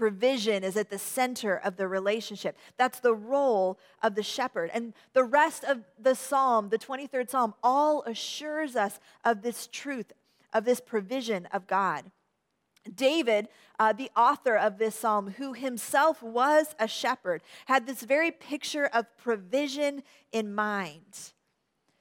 provision 0.00 0.64
is 0.64 0.78
at 0.78 0.88
the 0.88 0.98
center 0.98 1.54
of 1.54 1.76
the 1.76 1.86
relationship. 1.86 2.56
That's 2.78 3.00
the 3.00 3.12
role 3.12 3.78
of 4.02 4.14
the 4.14 4.22
shepherd. 4.22 4.70
And 4.72 4.94
the 5.12 5.24
rest 5.24 5.62
of 5.62 5.84
the 5.98 6.14
psalm, 6.14 6.70
the 6.70 6.78
23rd 6.78 7.28
psalm, 7.28 7.52
all 7.62 8.02
assures 8.04 8.76
us 8.76 8.98
of 9.26 9.42
this 9.42 9.68
truth, 9.70 10.10
of 10.54 10.64
this 10.64 10.80
provision 10.80 11.44
of 11.52 11.66
God. 11.66 12.10
David, 12.94 13.48
uh, 13.78 13.92
the 13.92 14.10
author 14.16 14.56
of 14.56 14.78
this 14.78 14.94
psalm, 14.94 15.34
who 15.36 15.52
himself 15.52 16.22
was 16.22 16.74
a 16.78 16.88
shepherd, 16.88 17.42
had 17.66 17.86
this 17.86 18.00
very 18.00 18.30
picture 18.30 18.86
of 18.86 19.04
provision 19.18 20.02
in 20.32 20.54
mind. 20.54 21.34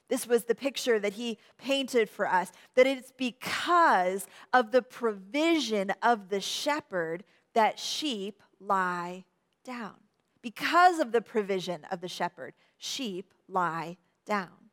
This 0.07 0.25
was 0.25 0.45
the 0.45 0.55
picture 0.55 1.01
that 1.01 1.15
he 1.15 1.37
painted 1.57 2.09
for 2.09 2.25
us 2.25 2.53
that 2.75 2.87
it's 2.87 3.11
because 3.11 4.25
of 4.53 4.71
the 4.71 4.81
provision 4.81 5.91
of 6.01 6.29
the 6.29 6.39
shepherd 6.39 7.25
that 7.53 7.79
sheep 7.79 8.41
lie 8.59 9.25
down. 9.63 9.95
Because 10.41 10.99
of 10.99 11.11
the 11.11 11.21
provision 11.21 11.85
of 11.91 12.01
the 12.01 12.07
shepherd, 12.07 12.53
sheep 12.77 13.33
lie 13.47 13.97
down. 14.25 14.69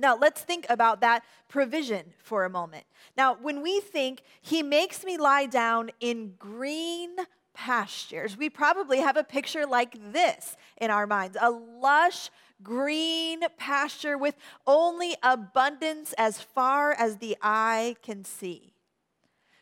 Now, 0.00 0.16
let's 0.16 0.40
think 0.40 0.66
about 0.70 1.02
that 1.02 1.24
provision 1.48 2.14
for 2.18 2.44
a 2.44 2.50
moment. 2.50 2.84
Now, 3.16 3.36
when 3.40 3.62
we 3.62 3.80
think, 3.80 4.22
He 4.40 4.62
makes 4.62 5.04
me 5.04 5.18
lie 5.18 5.46
down 5.46 5.90
in 6.00 6.34
green 6.38 7.16
pastures, 7.52 8.36
we 8.36 8.48
probably 8.48 9.00
have 9.00 9.18
a 9.18 9.24
picture 9.24 9.66
like 9.66 10.12
this 10.12 10.56
in 10.80 10.90
our 10.90 11.06
minds 11.06 11.36
a 11.40 11.50
lush, 11.50 12.30
green 12.62 13.40
pasture 13.58 14.16
with 14.16 14.36
only 14.66 15.16
abundance 15.22 16.14
as 16.16 16.40
far 16.40 16.92
as 16.92 17.18
the 17.18 17.36
eye 17.42 17.96
can 18.02 18.24
see. 18.24 18.69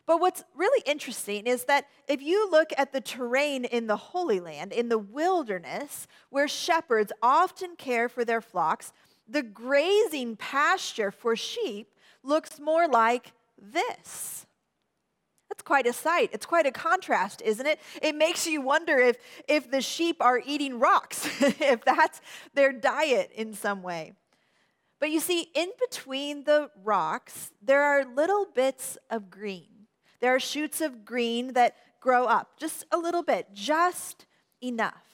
But 0.09 0.23
what's 0.23 0.43
really 0.57 0.83
interesting 0.87 1.47
is 1.47 1.65
that 1.65 1.85
if 2.09 2.23
you 2.23 2.51
look 2.51 2.71
at 2.79 2.95
the 2.95 3.01
terrain 3.03 3.67
in 3.67 3.89
the 3.89 3.97
Holy 3.97 4.41
Land, 4.41 4.73
in 4.73 4.89
the 4.89 4.97
wilderness, 4.97 6.07
where 6.31 6.49
shepherds 6.49 7.13
often 7.23 7.77
care 7.77 8.09
for 8.09 8.25
their 8.25 8.41
flocks, 8.41 8.95
the 9.29 9.43
grazing 9.43 10.37
pasture 10.37 11.11
for 11.11 11.37
sheep 11.37 11.93
looks 12.23 12.59
more 12.59 12.89
like 12.89 13.33
this. 13.61 14.47
That's 15.51 15.63
quite 15.63 15.87
a 15.87 15.93
sight. 15.93 16.31
It's 16.33 16.47
quite 16.47 16.65
a 16.65 16.73
contrast, 16.73 17.43
isn't 17.43 17.67
it? 17.67 17.79
It 18.01 18.15
makes 18.15 18.47
you 18.47 18.63
wonder 18.63 18.97
if, 18.97 19.19
if 19.47 19.71
the 19.71 19.83
sheep 19.83 20.23
are 20.23 20.41
eating 20.47 20.79
rocks, 20.79 21.29
if 21.61 21.85
that's 21.85 22.23
their 22.55 22.73
diet 22.73 23.31
in 23.35 23.53
some 23.53 23.83
way. 23.83 24.15
But 25.01 25.11
you 25.11 25.21
see, 25.21 25.49
in 25.55 25.69
between 25.79 26.45
the 26.45 26.71
rocks, 26.83 27.53
there 27.61 27.83
are 27.83 28.07
little 28.07 28.47
bits 28.55 28.97
of 29.11 29.29
green. 29.29 29.78
There 30.21 30.35
are 30.35 30.41
shoots 30.41 30.81
of 30.81 31.05
green 31.05 31.53
that 31.53 31.77
grow 32.01 32.27
up 32.27 32.59
just 32.59 32.85
a 32.91 32.99
little 32.99 33.23
bit, 33.23 33.49
just 33.53 34.27
enough. 34.63 35.05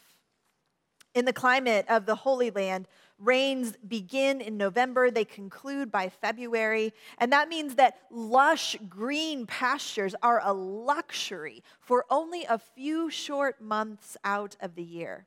In 1.14 1.24
the 1.24 1.32
climate 1.32 1.86
of 1.88 2.06
the 2.06 2.16
Holy 2.16 2.50
Land, 2.50 2.88
rains 3.18 3.76
begin 3.86 4.40
in 4.40 4.56
November, 4.56 5.10
they 5.10 5.24
conclude 5.24 5.90
by 5.90 6.08
February, 6.08 6.92
and 7.18 7.32
that 7.32 7.48
means 7.48 7.76
that 7.76 7.98
lush 8.10 8.76
green 8.88 9.46
pastures 9.46 10.14
are 10.22 10.40
a 10.42 10.52
luxury 10.52 11.62
for 11.78 12.04
only 12.10 12.44
a 12.44 12.58
few 12.58 13.10
short 13.10 13.60
months 13.60 14.16
out 14.24 14.56
of 14.60 14.74
the 14.74 14.82
year. 14.82 15.26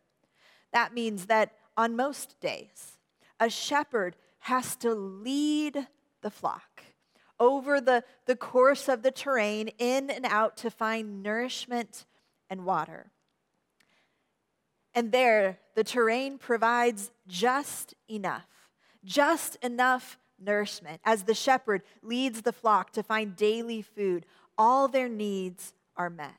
That 0.74 0.94
means 0.94 1.28
that 1.28 1.54
on 1.78 1.96
most 1.96 2.40
days, 2.42 2.98
a 3.40 3.50
shepherd 3.50 4.18
has 4.40 4.76
to 4.78 4.94
lead 4.94 5.88
the 6.22 6.30
flock 6.30 6.77
over 7.40 7.80
the, 7.80 8.04
the 8.26 8.36
course 8.36 8.88
of 8.88 9.04
the 9.04 9.12
terrain, 9.12 9.70
in 9.78 10.10
and 10.10 10.26
out 10.26 10.58
to 10.58 10.72
find 10.72 11.22
nourishment 11.22 12.06
and 12.50 12.66
water. 12.66 13.12
And 14.94 15.12
there, 15.12 15.60
the 15.76 15.84
terrain 15.84 16.38
provides 16.38 17.12
just 17.28 17.94
enough, 18.10 18.48
just 19.06 19.56
enough 19.58 20.18
nourishment 20.40 21.02
as 21.04 21.24
the 21.24 21.34
shepherd 21.34 21.84
leads 22.02 22.42
the 22.42 22.54
flock 22.54 22.92
to 22.94 23.04
find 23.04 23.36
daily 23.36 23.82
food. 23.82 24.26
All 24.58 24.88
their 24.88 25.10
needs 25.10 25.74
are 25.96 26.10
met. 26.10 26.32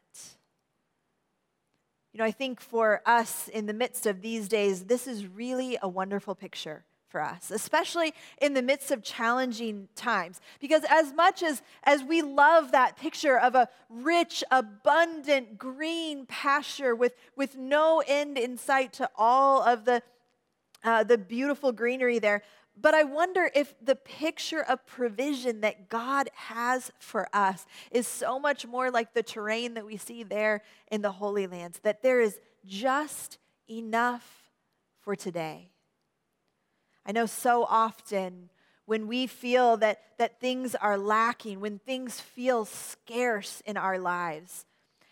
You 2.12 2.18
know, 2.18 2.24
I 2.24 2.30
think 2.30 2.60
for 2.60 3.00
us 3.06 3.48
in 3.48 3.66
the 3.66 3.72
midst 3.72 4.06
of 4.06 4.22
these 4.22 4.48
days, 4.48 4.84
this 4.84 5.06
is 5.06 5.26
really 5.26 5.78
a 5.80 5.88
wonderful 5.88 6.34
picture 6.34 6.84
for 7.08 7.20
us, 7.20 7.50
especially 7.50 8.14
in 8.40 8.54
the 8.54 8.62
midst 8.62 8.90
of 8.90 9.02
challenging 9.02 9.88
times. 9.94 10.40
Because 10.60 10.82
as 10.88 11.12
much 11.12 11.42
as, 11.42 11.62
as 11.84 12.02
we 12.02 12.22
love 12.22 12.72
that 12.72 12.96
picture 12.96 13.38
of 13.38 13.54
a 13.54 13.68
rich, 13.88 14.44
abundant, 14.50 15.58
green 15.58 16.26
pasture 16.26 16.94
with, 16.94 17.14
with 17.36 17.56
no 17.56 18.02
end 18.06 18.38
in 18.38 18.56
sight 18.56 18.92
to 18.94 19.10
all 19.16 19.62
of 19.62 19.84
the, 19.84 20.02
uh, 20.84 21.04
the 21.04 21.18
beautiful 21.18 21.72
greenery 21.72 22.18
there, 22.18 22.42
but 22.80 22.94
I 22.94 23.02
wonder 23.02 23.50
if 23.54 23.74
the 23.82 23.96
picture 23.96 24.62
of 24.62 24.86
provision 24.86 25.62
that 25.62 25.88
God 25.88 26.30
has 26.34 26.92
for 27.00 27.28
us 27.32 27.66
is 27.90 28.06
so 28.06 28.38
much 28.38 28.66
more 28.66 28.90
like 28.90 29.14
the 29.14 29.22
terrain 29.22 29.74
that 29.74 29.84
we 29.84 29.96
see 29.96 30.22
there 30.22 30.62
in 30.90 31.02
the 31.02 31.10
Holy 31.10 31.46
Lands, 31.48 31.80
that 31.80 32.02
there 32.02 32.20
is 32.20 32.38
just 32.64 33.38
enough 33.68 34.50
for 35.00 35.16
today. 35.16 35.70
I 37.08 37.12
know 37.12 37.24
so 37.24 37.64
often 37.64 38.50
when 38.84 39.08
we 39.08 39.26
feel 39.26 39.78
that, 39.78 40.02
that 40.18 40.40
things 40.40 40.74
are 40.74 40.98
lacking, 40.98 41.58
when 41.58 41.78
things 41.78 42.20
feel 42.20 42.66
scarce 42.66 43.62
in 43.64 43.78
our 43.78 43.98
lives, 43.98 44.66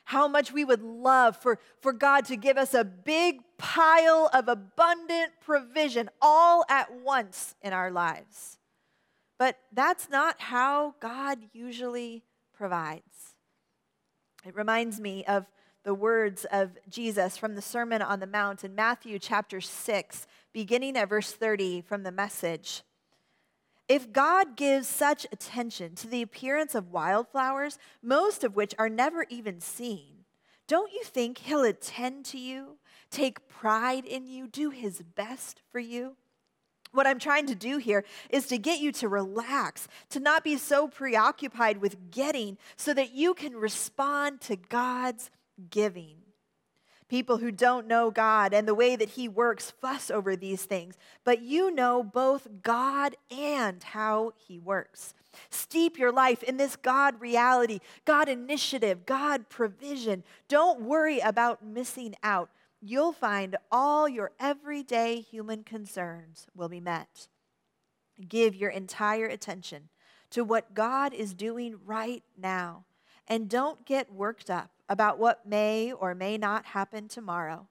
how 0.05 0.29
much 0.29 0.53
we 0.53 0.63
would 0.65 0.83
love 0.83 1.37
for, 1.39 1.59
for 1.81 1.95
God 1.95 2.27
to 2.27 2.37
give 2.37 2.59
us 2.59 2.75
a 2.75 2.85
big 2.85 3.41
pile 3.57 4.31
of 4.35 4.47
abundant 4.47 5.33
provision 5.41 6.11
all 6.21 6.67
at 6.69 6.95
once 6.95 7.55
in 7.63 7.73
our 7.73 7.91
lives. 7.91 8.59
But 9.39 9.59
that's 9.73 10.11
not 10.11 10.41
how 10.41 10.95
God 11.01 11.39
usually 11.55 12.25
provides. 12.55 13.37
It 14.45 14.55
reminds 14.55 15.01
me 15.01 15.25
of 15.25 15.47
the 15.83 15.95
words 15.95 16.45
of 16.51 16.77
Jesus 16.91 17.37
from 17.37 17.55
the 17.55 17.63
Sermon 17.63 18.03
on 18.03 18.21
the 18.21 18.27
Mount 18.27 18.65
in 18.65 18.75
Matthew 18.75 19.19
chapter 19.19 19.61
6, 19.61 20.27
beginning 20.57 20.97
at 20.97 21.11
verse 21.11 21.33
30 21.33 21.83
from 21.83 22.03
the 22.03 22.11
message. 22.11 22.83
If 23.91 24.11
God 24.11 24.57
gives 24.57 24.89
such 24.89 25.27
attention 25.31 25.95
to 25.97 26.07
the 26.07 26.23
appearance 26.23 26.75
of 26.75 26.93
wildflowers, 26.93 27.79
most 28.03 28.43
of 28.43 28.57
which 28.57 28.75
are 28.79 28.89
never 28.89 29.27
even 29.29 29.61
seen, 29.61 30.25
don't 30.67 30.95
you 30.95 31.05
think 31.05 31.37
He'll 31.37 31.63
attend 31.63 32.25
to 32.27 32.39
you, 32.39 32.79
take 33.11 33.51
pride 33.51 34.07
in 34.07 34.27
you, 34.27 34.47
do 34.47 34.71
His 34.71 35.03
best 35.03 35.61
for 35.71 35.79
you? 35.79 36.17
What 36.91 37.07
I'm 37.07 37.19
trying 37.19 37.45
to 37.49 37.55
do 37.55 37.77
here 37.77 38.03
is 38.31 38.47
to 38.47 38.57
get 38.57 38.81
you 38.81 38.93
to 38.93 39.09
relax, 39.11 39.89
to 40.09 40.21
not 40.21 40.43
be 40.43 40.57
so 40.57 40.89
preoccupied 40.89 41.83
with 41.83 42.11
getting, 42.11 42.57
so 42.77 42.95
that 42.95 43.13
you 43.13 43.35
can 43.35 43.55
respond 43.55 44.41
to 44.41 44.57
God's 44.57 45.31
giving. 45.69 46.17
People 47.09 47.37
who 47.39 47.53
don't 47.53 47.87
know 47.87 48.11
God 48.11 48.53
and 48.53 48.67
the 48.67 48.75
way 48.75 48.97
that 48.97 49.11
He 49.11 49.29
works 49.29 49.71
fuss 49.71 50.11
over 50.11 50.35
these 50.35 50.65
things, 50.65 50.97
but 51.25 51.41
you 51.41 51.71
know 51.71 52.03
both 52.03 52.49
God 52.63 53.15
and 53.31 53.83
how 53.83 54.33
He 54.37 54.59
works. 54.59 55.15
Steep 55.51 55.99
your 55.99 56.11
life 56.11 56.43
in 56.43 56.57
this 56.57 56.75
God 56.75 57.21
reality, 57.21 57.79
God 58.05 58.29
initiative, 58.29 59.07
God 59.07 59.49
provision. 59.49 60.25
Don't 60.49 60.81
worry 60.81 61.21
about 61.21 61.65
missing 61.65 62.15
out. 62.23 62.51
You'll 62.81 63.13
find 63.13 63.57
all 63.71 64.09
your 64.09 64.33
everyday 64.41 65.21
human 65.21 65.63
concerns 65.63 66.47
will 66.55 66.69
be 66.69 66.81
met. 66.81 67.29
Give 68.29 68.55
your 68.55 68.71
entire 68.71 69.27
attention 69.27 69.91
to 70.31 70.43
what 70.43 70.75
God 70.75 71.15
is 71.15 71.35
doing 71.35 71.77
right 71.85 72.25
now, 72.37 72.85
and 73.29 73.49
don't 73.49 73.85
get 73.85 74.13
worked 74.13 74.51
up 74.51 74.71
about 74.89 75.19
what 75.19 75.47
may 75.47 75.93
or 75.93 76.15
may 76.15 76.39
not 76.39 76.67
happen 76.67 77.09
tomorrow, 77.09 77.69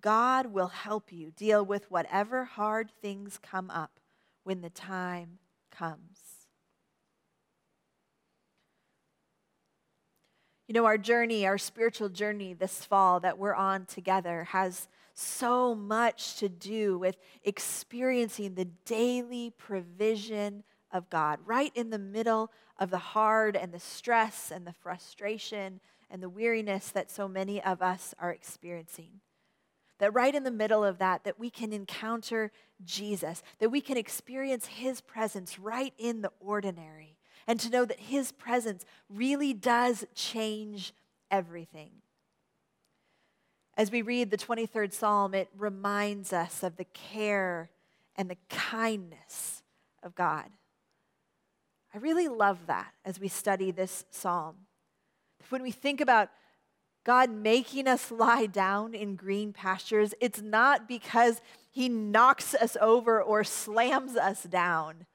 God 0.00 0.46
will 0.46 0.68
help 0.68 1.12
you 1.12 1.30
deal 1.30 1.64
with 1.64 1.90
whatever 1.90 2.44
hard 2.44 2.90
things 3.02 3.38
come 3.42 3.70
up 3.70 4.00
when 4.44 4.60
the 4.60 4.70
time 4.70 5.38
comes. 5.70 6.38
You 10.66 10.74
know, 10.74 10.84
our 10.84 10.98
journey, 10.98 11.46
our 11.46 11.56
spiritual 11.56 12.10
journey 12.10 12.52
this 12.52 12.84
fall 12.84 13.20
that 13.20 13.38
we're 13.38 13.54
on 13.54 13.86
together 13.86 14.44
has 14.44 14.88
so 15.14 15.74
much 15.74 16.36
to 16.36 16.48
do 16.48 16.98
with 16.98 17.16
experiencing 17.42 18.54
the 18.54 18.66
daily 18.84 19.50
provision 19.56 20.62
of 20.92 21.08
God, 21.10 21.40
right 21.44 21.72
in 21.74 21.90
the 21.90 21.98
middle 21.98 22.52
of 22.78 22.90
the 22.90 22.98
hard 22.98 23.56
and 23.56 23.72
the 23.72 23.80
stress 23.80 24.52
and 24.54 24.66
the 24.66 24.72
frustration 24.72 25.80
and 26.10 26.22
the 26.22 26.28
weariness 26.28 26.88
that 26.90 27.10
so 27.10 27.28
many 27.28 27.62
of 27.62 27.82
us 27.82 28.14
are 28.18 28.30
experiencing. 28.30 29.20
That 29.98 30.14
right 30.14 30.34
in 30.34 30.44
the 30.44 30.50
middle 30.50 30.84
of 30.84 30.98
that, 30.98 31.24
that 31.24 31.38
we 31.38 31.50
can 31.50 31.72
encounter 31.72 32.52
Jesus, 32.84 33.42
that 33.58 33.70
we 33.70 33.80
can 33.80 33.96
experience 33.96 34.66
his 34.66 35.00
presence 35.00 35.58
right 35.58 35.92
in 35.98 36.22
the 36.22 36.30
ordinary, 36.40 37.16
and 37.46 37.58
to 37.60 37.70
know 37.70 37.84
that 37.84 37.98
his 38.00 38.30
presence 38.30 38.84
really 39.08 39.52
does 39.52 40.06
change 40.14 40.92
everything. 41.30 41.90
As 43.76 43.90
we 43.90 44.02
read 44.02 44.30
the 44.30 44.38
23rd 44.38 44.92
Psalm, 44.92 45.34
it 45.34 45.48
reminds 45.56 46.32
us 46.32 46.62
of 46.62 46.76
the 46.76 46.84
care 46.84 47.70
and 48.16 48.28
the 48.28 48.36
kindness 48.48 49.62
of 50.02 50.14
God. 50.14 50.46
I 51.94 51.98
really 51.98 52.28
love 52.28 52.66
that 52.66 52.92
as 53.04 53.18
we 53.18 53.28
study 53.28 53.70
this 53.70 54.04
psalm 54.10 54.67
when 55.50 55.62
we 55.62 55.70
think 55.70 56.00
about 56.00 56.30
God 57.04 57.30
making 57.30 57.88
us 57.88 58.10
lie 58.12 58.46
down 58.46 58.94
in 58.94 59.16
green 59.16 59.52
pastures, 59.52 60.14
it's 60.20 60.42
not 60.42 60.88
because 60.88 61.40
he 61.70 61.88
knocks 61.88 62.54
us 62.54 62.76
over 62.80 63.22
or 63.22 63.44
slams 63.44 64.16
us 64.16 64.42
down, 64.42 65.06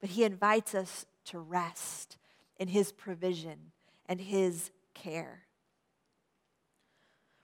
but 0.00 0.10
he 0.10 0.24
invites 0.24 0.74
us 0.74 1.06
to 1.26 1.38
rest 1.38 2.16
in 2.58 2.68
his 2.68 2.92
provision 2.92 3.72
and 4.06 4.20
his 4.20 4.70
care. 4.94 5.42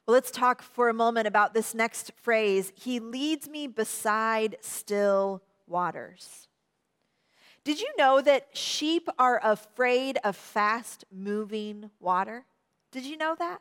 Well, 0.06 0.14
let's 0.14 0.30
talk 0.30 0.62
for 0.62 0.88
a 0.88 0.94
moment 0.94 1.28
about 1.28 1.54
this 1.54 1.74
next 1.74 2.12
phrase. 2.20 2.72
He 2.74 2.98
leads 2.98 3.48
me 3.48 3.68
beside 3.68 4.56
still 4.60 5.42
waters. 5.66 6.48
Did 7.64 7.80
you 7.80 7.88
know 7.96 8.20
that 8.20 8.48
sheep 8.56 9.08
are 9.18 9.40
afraid 9.42 10.18
of 10.24 10.36
fast 10.36 11.04
moving 11.12 11.90
water? 12.00 12.44
Did 12.90 13.04
you 13.04 13.16
know 13.16 13.36
that? 13.38 13.60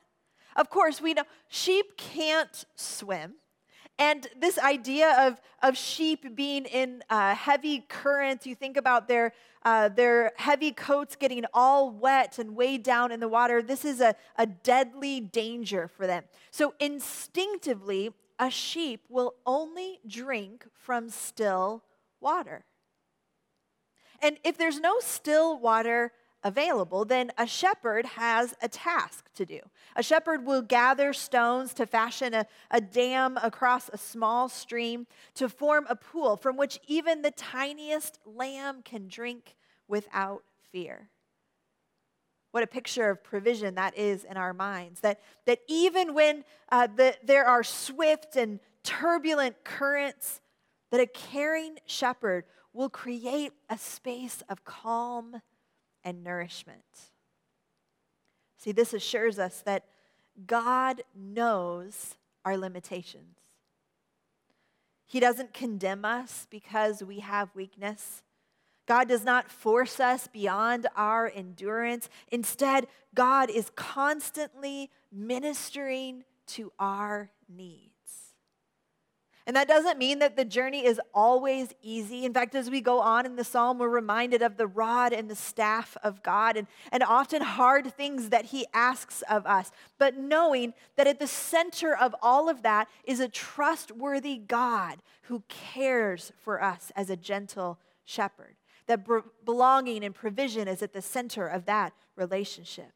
Of 0.56 0.70
course, 0.70 1.00
we 1.00 1.14
know 1.14 1.24
sheep 1.48 1.98
can't 1.98 2.66
swim. 2.76 3.36
And 4.00 4.28
this 4.36 4.58
idea 4.58 5.28
of, 5.28 5.40
of 5.62 5.78
sheep 5.78 6.36
being 6.36 6.66
in 6.66 7.04
uh, 7.12 7.36
heavy 7.36 7.86
currents, 7.88 8.48
you 8.48 8.56
think 8.56 8.76
about 8.76 9.08
their, 9.08 9.34
uh, 9.64 9.90
their 9.90 10.32
heavy 10.38 10.72
coats 10.72 11.16
getting 11.16 11.46
all 11.54 11.92
wet 11.92 12.40
and 12.40 12.56
weighed 12.56 12.82
down 12.82 13.12
in 13.12 13.20
the 13.20 13.28
water. 13.28 13.62
This 13.62 13.86
is 13.86 14.02
a, 14.02 14.16
a 14.38 14.48
deadly 14.48 15.20
danger 15.20 15.88
for 15.88 16.08
them. 16.08 16.24
So, 16.50 16.74
instinctively, 16.80 18.10
a 18.40 18.50
sheep 18.50 19.06
will 19.08 19.36
only 19.46 20.00
drink 20.08 20.66
from 20.74 21.10
still 21.10 21.84
water. 22.20 22.66
And 24.22 24.38
if 24.44 24.58
there's 24.58 24.80
no 24.80 25.00
still 25.00 25.58
water 25.58 26.12
available, 26.44 27.06
then 27.06 27.32
a 27.38 27.46
shepherd 27.46 28.06
has 28.06 28.56
a 28.62 28.68
task 28.68 29.30
to 29.36 29.46
do. 29.46 29.60
A 29.96 30.04
shepherd 30.04 30.46
will 30.46 30.62
gather 30.62 31.14
stones 31.14 31.74
to 31.76 31.86
fashion 31.86 32.34
a, 32.34 32.46
a 32.72 32.82
dam 32.82 33.38
across 33.42 33.90
a 33.90 33.98
small 33.98 34.50
stream 34.50 35.08
to 35.36 35.50
form 35.50 35.86
a 35.90 35.96
pool 35.96 36.38
from 36.38 36.58
which 36.58 36.80
even 36.88 37.22
the 37.22 37.32
tiniest 37.32 38.20
lamb 38.26 38.82
can 38.84 39.08
drink 39.08 39.56
without 39.88 40.44
fear. 40.72 41.10
What 42.52 42.64
a 42.64 42.68
picture 42.68 43.10
of 43.10 43.24
provision 43.24 43.76
that 43.76 43.98
is 43.98 44.24
in 44.24 44.36
our 44.36 44.54
minds. 44.54 45.00
That, 45.02 45.22
that 45.46 45.60
even 45.68 46.14
when 46.14 46.44
uh, 46.70 46.88
the, 46.88 47.16
there 47.24 47.46
are 47.46 47.64
swift 47.64 48.36
and 48.36 48.60
turbulent 48.84 49.64
currents, 49.64 50.42
that 50.92 51.00
a 51.00 51.08
caring 51.08 51.78
shepherd 51.86 52.44
will 52.74 52.90
create 52.90 53.52
a 53.70 53.78
space 53.78 54.44
of 54.50 54.64
calm 54.64 55.42
and 56.04 56.24
nourishment. 56.24 57.12
See, 58.58 58.72
this 58.72 58.94
assures 58.94 59.40
us 59.40 59.62
that 59.66 59.86
God 60.46 61.04
knows 61.16 62.16
our 62.46 62.58
limitations. 62.58 63.38
He 65.06 65.20
doesn't 65.20 65.54
condemn 65.54 66.06
us 66.06 66.48
because 66.50 67.04
we 67.04 67.20
have 67.20 67.54
weakness. 67.56 68.24
God 68.88 69.10
does 69.10 69.24
not 69.24 69.52
force 69.52 70.00
us 70.00 70.28
beyond 70.28 70.88
our 70.96 71.32
endurance. 71.34 72.10
Instead, 72.32 72.88
God 73.14 73.50
is 73.50 73.72
constantly 73.76 74.90
ministering 75.12 76.24
to 76.48 76.72
our 76.80 77.32
needs. 77.50 77.92
And 79.48 79.56
that 79.56 79.68
doesn't 79.68 79.98
mean 79.98 80.20
that 80.20 80.36
the 80.36 80.46
journey 80.46 80.86
is 80.86 81.02
always 81.14 81.74
easy. 81.82 82.26
In 82.26 82.34
fact, 82.34 82.54
as 82.54 82.70
we 82.70 82.80
go 82.80 83.00
on 83.00 83.26
in 83.26 83.36
the 83.36 83.44
psalm, 83.44 83.80
we're 83.80 83.90
reminded 83.90 84.42
of 84.42 84.58
the 84.58 84.68
rod 84.68 85.14
and 85.14 85.30
the 85.30 85.36
staff 85.36 85.98
of 86.04 86.22
God 86.22 86.58
and, 86.58 86.68
and 86.92 87.02
often 87.02 87.42
hard 87.42 87.92
things 87.94 88.30
that 88.30 88.46
He 88.46 88.68
asks 88.74 89.24
of 89.30 89.48
us. 89.48 89.72
But 89.98 90.16
knowing 90.16 90.74
that 90.96 91.08
at 91.08 91.20
the 91.20 91.28
center 91.28 91.96
of 91.96 92.16
all 92.22 92.50
of 92.50 92.62
that 92.62 92.88
is 93.04 93.20
a 93.20 93.28
trustworthy 93.28 94.38
God 94.38 95.02
who 95.24 95.44
cares 95.48 96.32
for 96.38 96.62
us 96.62 96.92
as 96.96 97.10
a 97.10 97.18
gentle 97.18 97.80
shepherd, 98.06 98.56
that 98.86 99.08
belonging 99.44 100.04
and 100.04 100.14
provision 100.14 100.68
is 100.68 100.84
at 100.84 100.94
the 100.94 101.02
center 101.02 101.48
of 101.48 101.66
that 101.66 101.94
relationship. 102.16 102.92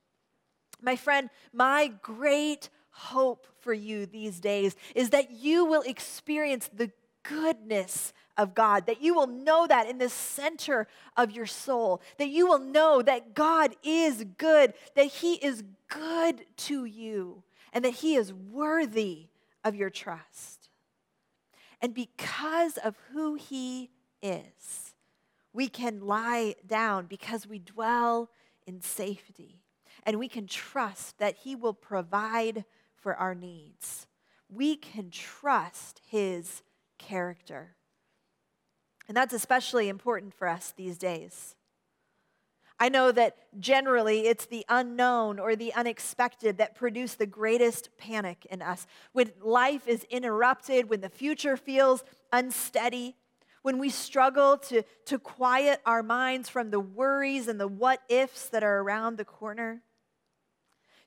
My 0.81 0.95
friend, 0.95 1.29
my 1.53 1.91
great 2.01 2.69
hope 2.95 3.45
for 3.59 3.73
you 3.73 4.05
these 4.05 4.39
days 4.39 4.75
is 4.95 5.09
that 5.09 5.29
you 5.29 5.65
will 5.65 5.81
experience 5.81 6.69
the 6.73 6.89
goodness 7.23 8.13
of 8.37 8.55
God, 8.55 8.85
that 8.85 9.01
you 9.01 9.13
will 9.13 9.27
know 9.27 9.67
that 9.67 9.89
in 9.89 9.97
the 9.97 10.07
center 10.07 10.87
of 11.17 11.31
your 11.31 11.45
soul, 11.45 12.01
that 12.17 12.29
you 12.29 12.47
will 12.47 12.59
know 12.59 13.01
that 13.01 13.33
God 13.33 13.75
is 13.83 14.25
good, 14.37 14.73
that 14.95 15.07
He 15.07 15.33
is 15.35 15.63
good 15.89 16.45
to 16.57 16.85
you, 16.85 17.43
and 17.73 17.83
that 17.83 17.95
He 17.95 18.15
is 18.15 18.33
worthy 18.33 19.27
of 19.63 19.75
your 19.75 19.89
trust. 19.89 20.69
And 21.81 21.93
because 21.93 22.77
of 22.77 22.95
who 23.11 23.35
He 23.35 23.89
is, 24.21 24.95
we 25.51 25.67
can 25.67 25.99
lie 25.99 26.55
down 26.65 27.07
because 27.07 27.45
we 27.45 27.59
dwell 27.59 28.29
in 28.65 28.81
safety 28.81 29.61
and 30.03 30.19
we 30.19 30.29
can 30.29 30.47
trust 30.47 31.17
that 31.17 31.35
He 31.37 31.55
will 31.55 31.73
provide 31.73 32.63
for 33.05 33.15
our 33.17 33.35
needs. 33.35 34.07
We 34.49 34.75
can 34.75 35.11
trust 35.11 36.01
His 36.09 36.63
character. 36.97 37.75
And 39.07 39.15
that's 39.15 39.31
especially 39.31 39.89
important 39.89 40.33
for 40.33 40.47
us 40.47 40.73
these 40.75 40.97
days. 40.97 41.53
I 42.79 42.89
know 42.89 43.11
that 43.11 43.37
generally 43.59 44.21
it's 44.21 44.47
the 44.47 44.65
unknown 44.67 45.37
or 45.37 45.55
the 45.55 45.71
unexpected 45.75 46.57
that 46.57 46.73
produce 46.73 47.13
the 47.13 47.27
greatest 47.27 47.95
panic 47.99 48.47
in 48.49 48.63
us. 48.63 48.87
When 49.13 49.31
life 49.39 49.87
is 49.87 50.03
interrupted, 50.05 50.89
when 50.89 51.01
the 51.01 51.09
future 51.09 51.57
feels 51.57 52.03
unsteady, 52.33 53.17
when 53.61 53.77
we 53.77 53.91
struggle 53.91 54.57
to, 54.57 54.81
to 55.05 55.19
quiet 55.19 55.79
our 55.85 56.01
minds 56.01 56.49
from 56.49 56.71
the 56.71 56.79
worries 56.79 57.47
and 57.47 57.59
the 57.59 57.67
what 57.67 58.01
ifs 58.09 58.49
that 58.49 58.63
are 58.63 58.79
around 58.79 59.19
the 59.19 59.25
corner. 59.25 59.83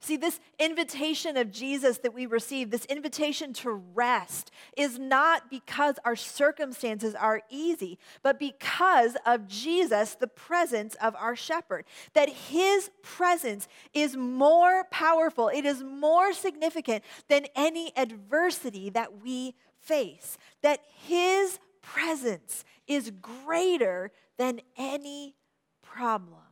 See, 0.00 0.16
this 0.16 0.38
invitation 0.60 1.36
of 1.36 1.50
Jesus 1.50 1.98
that 1.98 2.14
we 2.14 2.26
receive, 2.26 2.70
this 2.70 2.84
invitation 2.84 3.52
to 3.54 3.72
rest, 3.72 4.52
is 4.76 4.96
not 4.96 5.50
because 5.50 5.96
our 6.04 6.14
circumstances 6.14 7.16
are 7.16 7.42
easy, 7.50 7.98
but 8.22 8.38
because 8.38 9.16
of 9.26 9.48
Jesus, 9.48 10.14
the 10.14 10.28
presence 10.28 10.94
of 11.02 11.16
our 11.16 11.34
shepherd. 11.34 11.84
That 12.14 12.28
his 12.28 12.90
presence 13.02 13.66
is 13.92 14.16
more 14.16 14.84
powerful, 14.92 15.48
it 15.48 15.64
is 15.64 15.82
more 15.82 16.32
significant 16.32 17.02
than 17.28 17.46
any 17.56 17.92
adversity 17.96 18.90
that 18.90 19.20
we 19.20 19.56
face. 19.80 20.38
That 20.62 20.80
his 21.06 21.58
presence 21.82 22.64
is 22.86 23.10
greater 23.20 24.12
than 24.38 24.60
any 24.76 25.34
problem. 25.82 26.47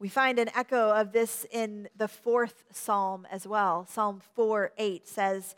We 0.00 0.08
find 0.08 0.38
an 0.38 0.48
echo 0.56 0.90
of 0.90 1.12
this 1.12 1.46
in 1.50 1.86
the 1.94 2.08
fourth 2.08 2.64
psalm 2.72 3.28
as 3.30 3.46
well. 3.46 3.86
Psalm 3.86 4.22
4 4.34 4.72
8 4.78 5.06
says, 5.06 5.54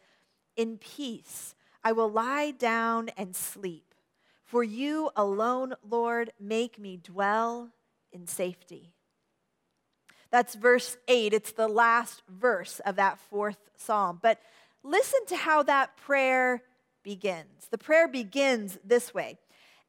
In 0.56 0.78
peace 0.78 1.54
I 1.84 1.92
will 1.92 2.10
lie 2.10 2.50
down 2.50 3.08
and 3.16 3.36
sleep. 3.36 3.94
For 4.42 4.64
you 4.64 5.10
alone, 5.14 5.74
Lord, 5.88 6.32
make 6.40 6.76
me 6.76 6.96
dwell 6.96 7.70
in 8.12 8.26
safety. 8.26 8.90
That's 10.32 10.56
verse 10.56 10.96
8. 11.06 11.32
It's 11.32 11.52
the 11.52 11.68
last 11.68 12.22
verse 12.28 12.80
of 12.84 12.96
that 12.96 13.20
fourth 13.20 13.70
psalm. 13.76 14.18
But 14.20 14.40
listen 14.82 15.20
to 15.28 15.36
how 15.36 15.62
that 15.62 15.96
prayer 15.96 16.64
begins. 17.04 17.68
The 17.70 17.78
prayer 17.78 18.08
begins 18.08 18.76
this 18.84 19.14
way 19.14 19.38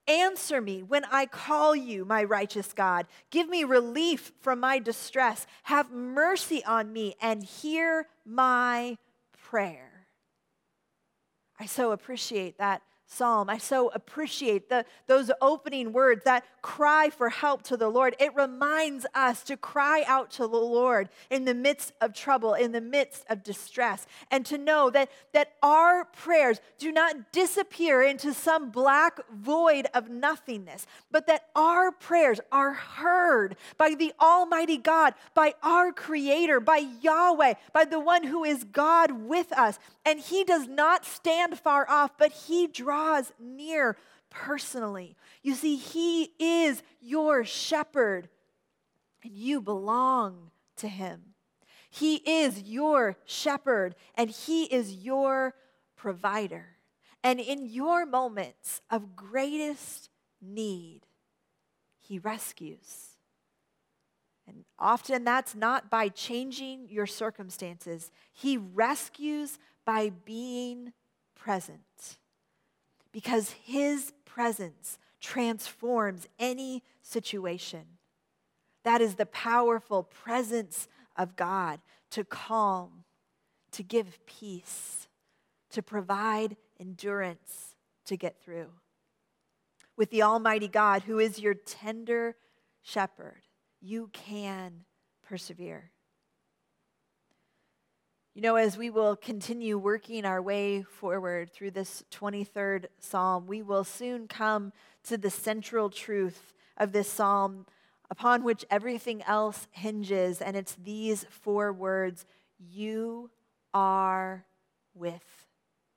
Answer 0.08 0.60
me 0.60 0.84
when 0.84 1.06
I 1.06 1.26
call 1.26 1.76
you, 1.76 2.04
my 2.04 2.24
righteous 2.24 2.74
God. 2.74 3.06
Give 3.30 3.48
me 3.48 3.64
relief 3.64 4.34
from 4.42 4.60
my 4.60 4.80
distress. 4.80 5.48
Have 5.64 5.92
mercy 5.92 6.64
on 6.66 6.92
me 6.92 7.16
and 7.22 7.44
hear 7.44 8.08
my 8.26 8.98
prayer. 9.50 10.08
I 11.60 11.66
so 11.66 11.92
appreciate 11.92 12.58
that 12.58 12.82
psalm. 13.06 13.50
I 13.50 13.58
so 13.58 13.90
appreciate 13.90 14.70
the, 14.70 14.86
those 15.08 15.30
opening 15.42 15.94
words, 15.94 16.24
that 16.24 16.46
cry 16.62 17.10
for 17.10 17.30
help 17.30 17.62
to 17.64 17.78
the 17.78 17.90
Lord. 17.90 18.16
It 18.20 18.36
reminds 18.36 19.06
us 19.14 19.44
to 19.44 19.58
cry 19.58 20.04
out 20.08 20.32
to 20.32 20.48
the 20.48 20.58
Lord 20.58 21.10
in 21.30 21.46
the 21.46 21.54
midst 21.54 21.94
of 22.02 22.14
trouble, 22.14 22.54
in 22.54 22.72
the 22.72 22.82
midst 22.82 23.26
of 23.30 23.44
distress, 23.44 24.08
and 24.32 24.46
to 24.46 24.58
know 24.58 24.90
that, 24.90 25.10
that 25.34 25.54
our 25.62 26.06
prayers 26.06 26.60
do 26.80 26.92
not 26.92 27.32
disappear 27.32 28.02
into 28.02 28.34
some 28.34 28.72
black 28.72 29.20
void 29.32 29.88
of 29.94 30.10
nothingness, 30.10 30.88
but 31.12 31.28
that 31.28 31.50
our 31.56 31.92
prayers 31.92 32.40
are 32.52 32.74
heard 32.74 33.56
by 33.78 33.96
the 33.96 34.14
Almighty 34.20 34.78
God, 34.78 35.14
by 35.34 35.54
our 35.62 35.92
Creator, 35.92 36.62
by 36.62 36.86
Yahweh, 37.02 37.54
by 37.74 37.86
the 37.86 38.00
one 38.00 38.24
who 38.24 38.44
is 38.44 38.64
God 38.64 39.12
with 39.12 39.52
us. 39.54 39.78
And 40.06 40.20
He 40.20 40.44
does 40.44 40.68
not 40.68 41.06
stand 41.06 41.60
far 41.60 41.90
off, 41.90 42.18
but 42.18 42.32
He 42.32 42.68
draws 42.68 42.93
draws 42.94 43.32
near 43.40 43.98
personally. 44.30 45.16
You 45.42 45.56
see, 45.56 45.78
He 45.78 46.32
is 46.38 46.84
your 47.02 47.44
shepherd, 47.44 48.30
and 49.24 49.34
you 49.34 49.62
belong 49.62 50.52
to 50.78 50.88
Him. 50.88 51.34
He 51.90 52.18
is 52.18 52.62
your 52.64 53.18
shepherd, 53.26 53.96
and 54.16 54.30
He 54.30 54.66
is 54.66 54.94
your 54.94 55.56
provider. 55.96 56.78
And 57.24 57.40
in 57.40 57.66
your 57.66 58.06
moments 58.06 58.82
of 58.92 59.16
greatest 59.16 60.10
need, 60.40 61.02
He 62.00 62.20
rescues. 62.20 63.18
And 64.46 64.66
often 64.78 65.24
that's 65.24 65.56
not 65.56 65.90
by 65.90 66.10
changing 66.10 66.90
your 66.90 67.08
circumstances, 67.08 68.12
He 68.32 68.58
rescues 68.58 69.58
by 69.84 70.12
being 70.26 70.94
present 71.36 72.18
because 73.14 73.52
his 73.64 74.12
presence 74.26 74.98
transforms 75.22 76.28
any 76.38 76.84
situation. 77.02 77.86
That 78.84 79.00
is 79.00 79.16
the 79.16 79.26
powerful 79.26 80.04
presence 80.04 80.90
of 81.16 81.38
God 81.38 81.80
to 82.10 82.26
calm, 82.26 83.06
to 83.72 83.84
give 83.84 84.20
peace, 84.26 85.08
to 85.70 85.82
provide 85.82 86.58
endurance 86.80 87.76
to 88.06 88.18
get 88.18 88.42
through. 88.44 88.70
With 89.96 90.10
the 90.10 90.24
Almighty 90.24 90.68
God, 90.68 91.04
who 91.04 91.20
is 91.20 91.40
your 91.40 91.54
tender 91.54 92.36
shepherd, 92.82 93.44
you 93.80 94.10
can 94.12 94.84
persevere. 95.26 95.93
You 98.36 98.42
know, 98.42 98.56
as 98.56 98.78
we 98.80 98.90
will 98.90 99.16
continue 99.16 99.78
working 99.78 100.26
our 100.26 100.42
way 100.42 100.82
forward 100.82 101.52
through 101.52 101.72
this 101.72 102.04
23rd 102.12 102.86
psalm, 102.98 103.46
we 103.46 103.62
will 103.62 103.84
soon 103.84 104.28
come 104.28 104.74
to 105.04 105.20
the 105.20 105.30
central 105.30 105.92
truth 105.92 106.52
of 106.76 106.94
this 106.94 107.08
psalm 107.08 107.68
upon 108.10 108.44
which 108.44 108.66
everything 108.72 109.22
else 109.28 109.68
hinges. 109.70 110.42
And 110.42 110.58
it's 110.58 110.76
these 110.84 111.28
four 111.30 111.72
words 111.72 112.26
You 112.58 113.30
are 113.72 114.46
with 114.96 115.46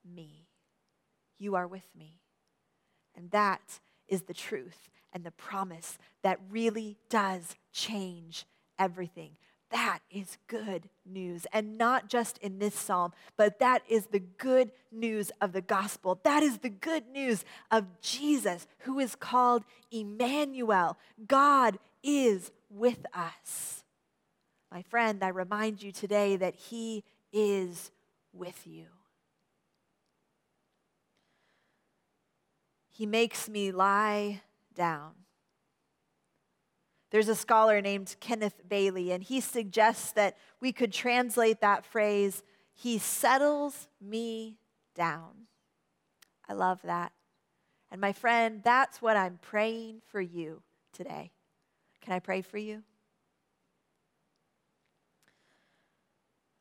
me. 0.05 0.45
You 1.39 1.55
are 1.55 1.67
with 1.67 1.87
me. 1.97 2.19
And 3.15 3.31
that 3.31 3.79
is 4.07 4.23
the 4.23 4.33
truth 4.35 4.89
and 5.11 5.23
the 5.23 5.31
promise 5.31 5.97
that 6.21 6.39
really 6.51 6.97
does 7.09 7.55
change 7.73 8.45
everything. 8.77 9.31
That 9.69 9.99
is 10.09 10.37
good 10.47 10.89
news. 11.05 11.45
And 11.51 11.77
not 11.77 12.07
just 12.07 12.37
in 12.37 12.59
this 12.59 12.73
psalm, 12.73 13.11
but 13.35 13.59
that 13.59 13.83
is 13.89 14.07
the 14.07 14.19
good 14.19 14.71
news 14.91 15.31
of 15.41 15.51
the 15.51 15.61
gospel. 15.61 16.19
That 16.23 16.41
is 16.41 16.59
the 16.59 16.69
good 16.69 17.07
news 17.11 17.43
of 17.69 17.85
Jesus, 18.01 18.65
who 18.79 18.99
is 18.99 19.15
called 19.15 19.63
Emmanuel. 19.91 20.97
God 21.27 21.79
is 22.01 22.51
with 22.69 23.05
us. 23.13 23.83
My 24.71 24.81
friend, 24.83 25.23
I 25.23 25.29
remind 25.29 25.83
you 25.83 25.91
today 25.91 26.37
that 26.37 26.55
He 26.55 27.03
is 27.33 27.91
with 28.33 28.65
you. 28.65 28.85
He 32.89 33.05
makes 33.05 33.47
me 33.47 33.71
lie 33.71 34.41
down. 34.73 35.11
There's 37.09 37.29
a 37.29 37.35
scholar 37.35 37.81
named 37.81 38.15
Kenneth 38.19 38.61
Bailey, 38.67 39.11
and 39.11 39.23
he 39.23 39.39
suggests 39.39 40.11
that 40.13 40.37
we 40.59 40.71
could 40.71 40.91
translate 40.91 41.61
that 41.61 41.85
phrase, 41.85 42.43
He 42.73 42.97
settles 42.97 43.87
me 44.01 44.57
down. 44.95 45.47
I 46.49 46.53
love 46.53 46.81
that. 46.83 47.13
And 47.89 48.01
my 48.01 48.11
friend, 48.11 48.61
that's 48.63 49.01
what 49.01 49.15
I'm 49.15 49.39
praying 49.41 50.01
for 50.11 50.19
you 50.19 50.61
today. 50.91 51.31
Can 52.01 52.13
I 52.13 52.19
pray 52.19 52.41
for 52.41 52.57
you? 52.57 52.83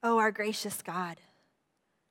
Oh, 0.02 0.18
our 0.18 0.30
gracious 0.30 0.82
God, 0.82 1.16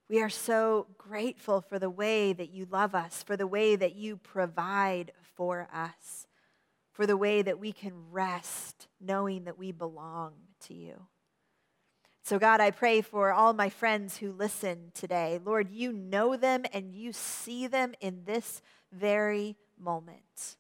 we 0.10 0.22
are 0.22 0.30
so 0.30 0.88
grateful 0.98 1.62
for 1.62 1.80
the 1.80 1.90
way 1.90 2.34
that 2.34 2.50
you 2.50 2.68
love 2.70 2.94
us, 2.94 3.24
for 3.24 3.38
the 3.38 3.48
way 3.48 3.78
that 3.78 3.96
you 3.96 4.18
provide 4.18 5.14
for 5.36 5.70
us, 5.74 6.28
for 6.96 7.06
the 7.06 7.18
way 7.18 7.42
that 7.42 7.60
we 7.60 7.74
can 7.74 7.92
rest 8.10 8.88
knowing 9.02 9.44
that 9.44 9.60
we 9.60 9.74
belong 9.74 10.32
to 10.62 10.74
you. 10.74 11.08
So, 12.24 12.40
God, 12.40 12.62
I 12.62 12.72
pray 12.72 13.02
for 13.02 13.34
all 13.34 13.52
my 13.52 13.68
friends 13.68 14.18
who 14.18 14.32
listen 14.32 14.92
today. 14.94 15.38
Lord, 15.44 15.70
you 15.70 15.92
know 15.92 16.38
them 16.38 16.64
and 16.72 16.96
you 16.96 17.12
see 17.12 17.68
them 17.68 17.94
in 18.00 18.24
this 18.24 18.62
very 18.94 19.58
moment. 19.78 20.56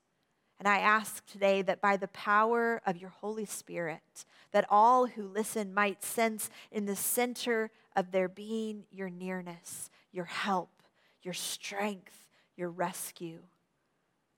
And 0.59 0.67
I 0.67 0.79
ask 0.79 1.25
today 1.25 1.61
that 1.61 1.79
by 1.79 1.95
the 1.95 2.09
power 2.09 2.81
of 2.85 2.97
your 2.97 3.11
Holy 3.11 3.45
Spirit, 3.45 4.25
that 4.51 4.67
all 4.69 5.05
who 5.05 5.29
listen 5.29 5.73
might 5.73 6.03
sense 6.03 6.49
in 6.69 6.85
the 6.85 6.97
center 6.97 7.71
of 7.95 8.11
their 8.11 8.27
being 8.27 8.83
your 8.91 9.09
nearness, 9.09 9.89
your 10.11 10.25
help, 10.25 10.83
your 11.23 11.33
strength, 11.33 12.27
your 12.57 12.69
rescue. 12.69 13.39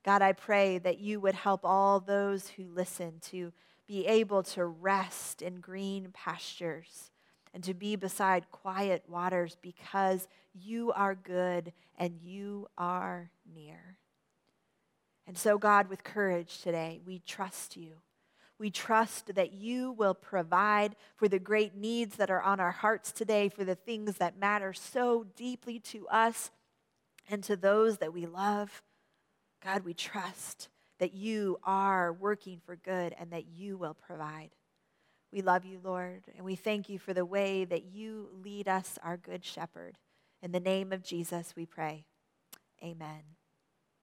God, 0.07 0.21
I 0.21 0.31
pray 0.31 0.77
that 0.77 0.99
you 0.99 1.19
would 1.19 1.35
help 1.35 1.65
all 1.65 1.99
those 1.99 2.47
who 2.47 2.63
listen 2.73 3.15
to 3.23 3.51
be 3.87 4.05
able 4.05 4.41
to 4.41 4.63
rest 4.63 5.41
in 5.41 5.59
green 5.59 6.11
pastures 6.13 7.11
and 7.53 7.61
to 7.65 7.73
be 7.73 7.97
beside 7.97 8.49
quiet 8.49 9.03
waters 9.09 9.57
because 9.61 10.29
you 10.53 10.93
are 10.93 11.13
good 11.13 11.73
and 11.97 12.21
you 12.23 12.69
are 12.77 13.31
near. 13.53 13.97
And 15.27 15.37
so, 15.37 15.57
God, 15.57 15.89
with 15.89 16.05
courage 16.05 16.61
today, 16.61 17.01
we 17.05 17.19
trust 17.19 17.75
you. 17.75 17.95
We 18.57 18.69
trust 18.69 19.35
that 19.35 19.51
you 19.51 19.91
will 19.91 20.13
provide 20.13 20.95
for 21.17 21.27
the 21.27 21.37
great 21.37 21.75
needs 21.75 22.15
that 22.15 22.31
are 22.31 22.41
on 22.41 22.61
our 22.61 22.71
hearts 22.71 23.11
today, 23.11 23.49
for 23.49 23.65
the 23.65 23.75
things 23.75 24.19
that 24.19 24.39
matter 24.39 24.71
so 24.71 25.25
deeply 25.35 25.79
to 25.79 26.07
us 26.07 26.49
and 27.29 27.43
to 27.43 27.57
those 27.57 27.97
that 27.97 28.13
we 28.13 28.25
love. 28.25 28.83
God, 29.63 29.83
we 29.83 29.93
trust 29.93 30.69
that 30.99 31.13
you 31.13 31.59
are 31.63 32.13
working 32.13 32.61
for 32.65 32.75
good 32.75 33.15
and 33.19 33.31
that 33.31 33.45
you 33.47 33.77
will 33.77 33.93
provide. 33.93 34.49
We 35.31 35.41
love 35.41 35.65
you, 35.65 35.79
Lord, 35.83 36.23
and 36.35 36.45
we 36.45 36.55
thank 36.55 36.89
you 36.89 36.99
for 36.99 37.13
the 37.13 37.25
way 37.25 37.65
that 37.65 37.85
you 37.85 38.29
lead 38.43 38.67
us, 38.67 38.97
our 39.03 39.17
good 39.17 39.43
shepherd. 39.43 39.97
In 40.41 40.51
the 40.51 40.59
name 40.59 40.93
of 40.93 41.03
Jesus, 41.03 41.53
we 41.55 41.65
pray. 41.65 42.05
Amen. 42.83 43.36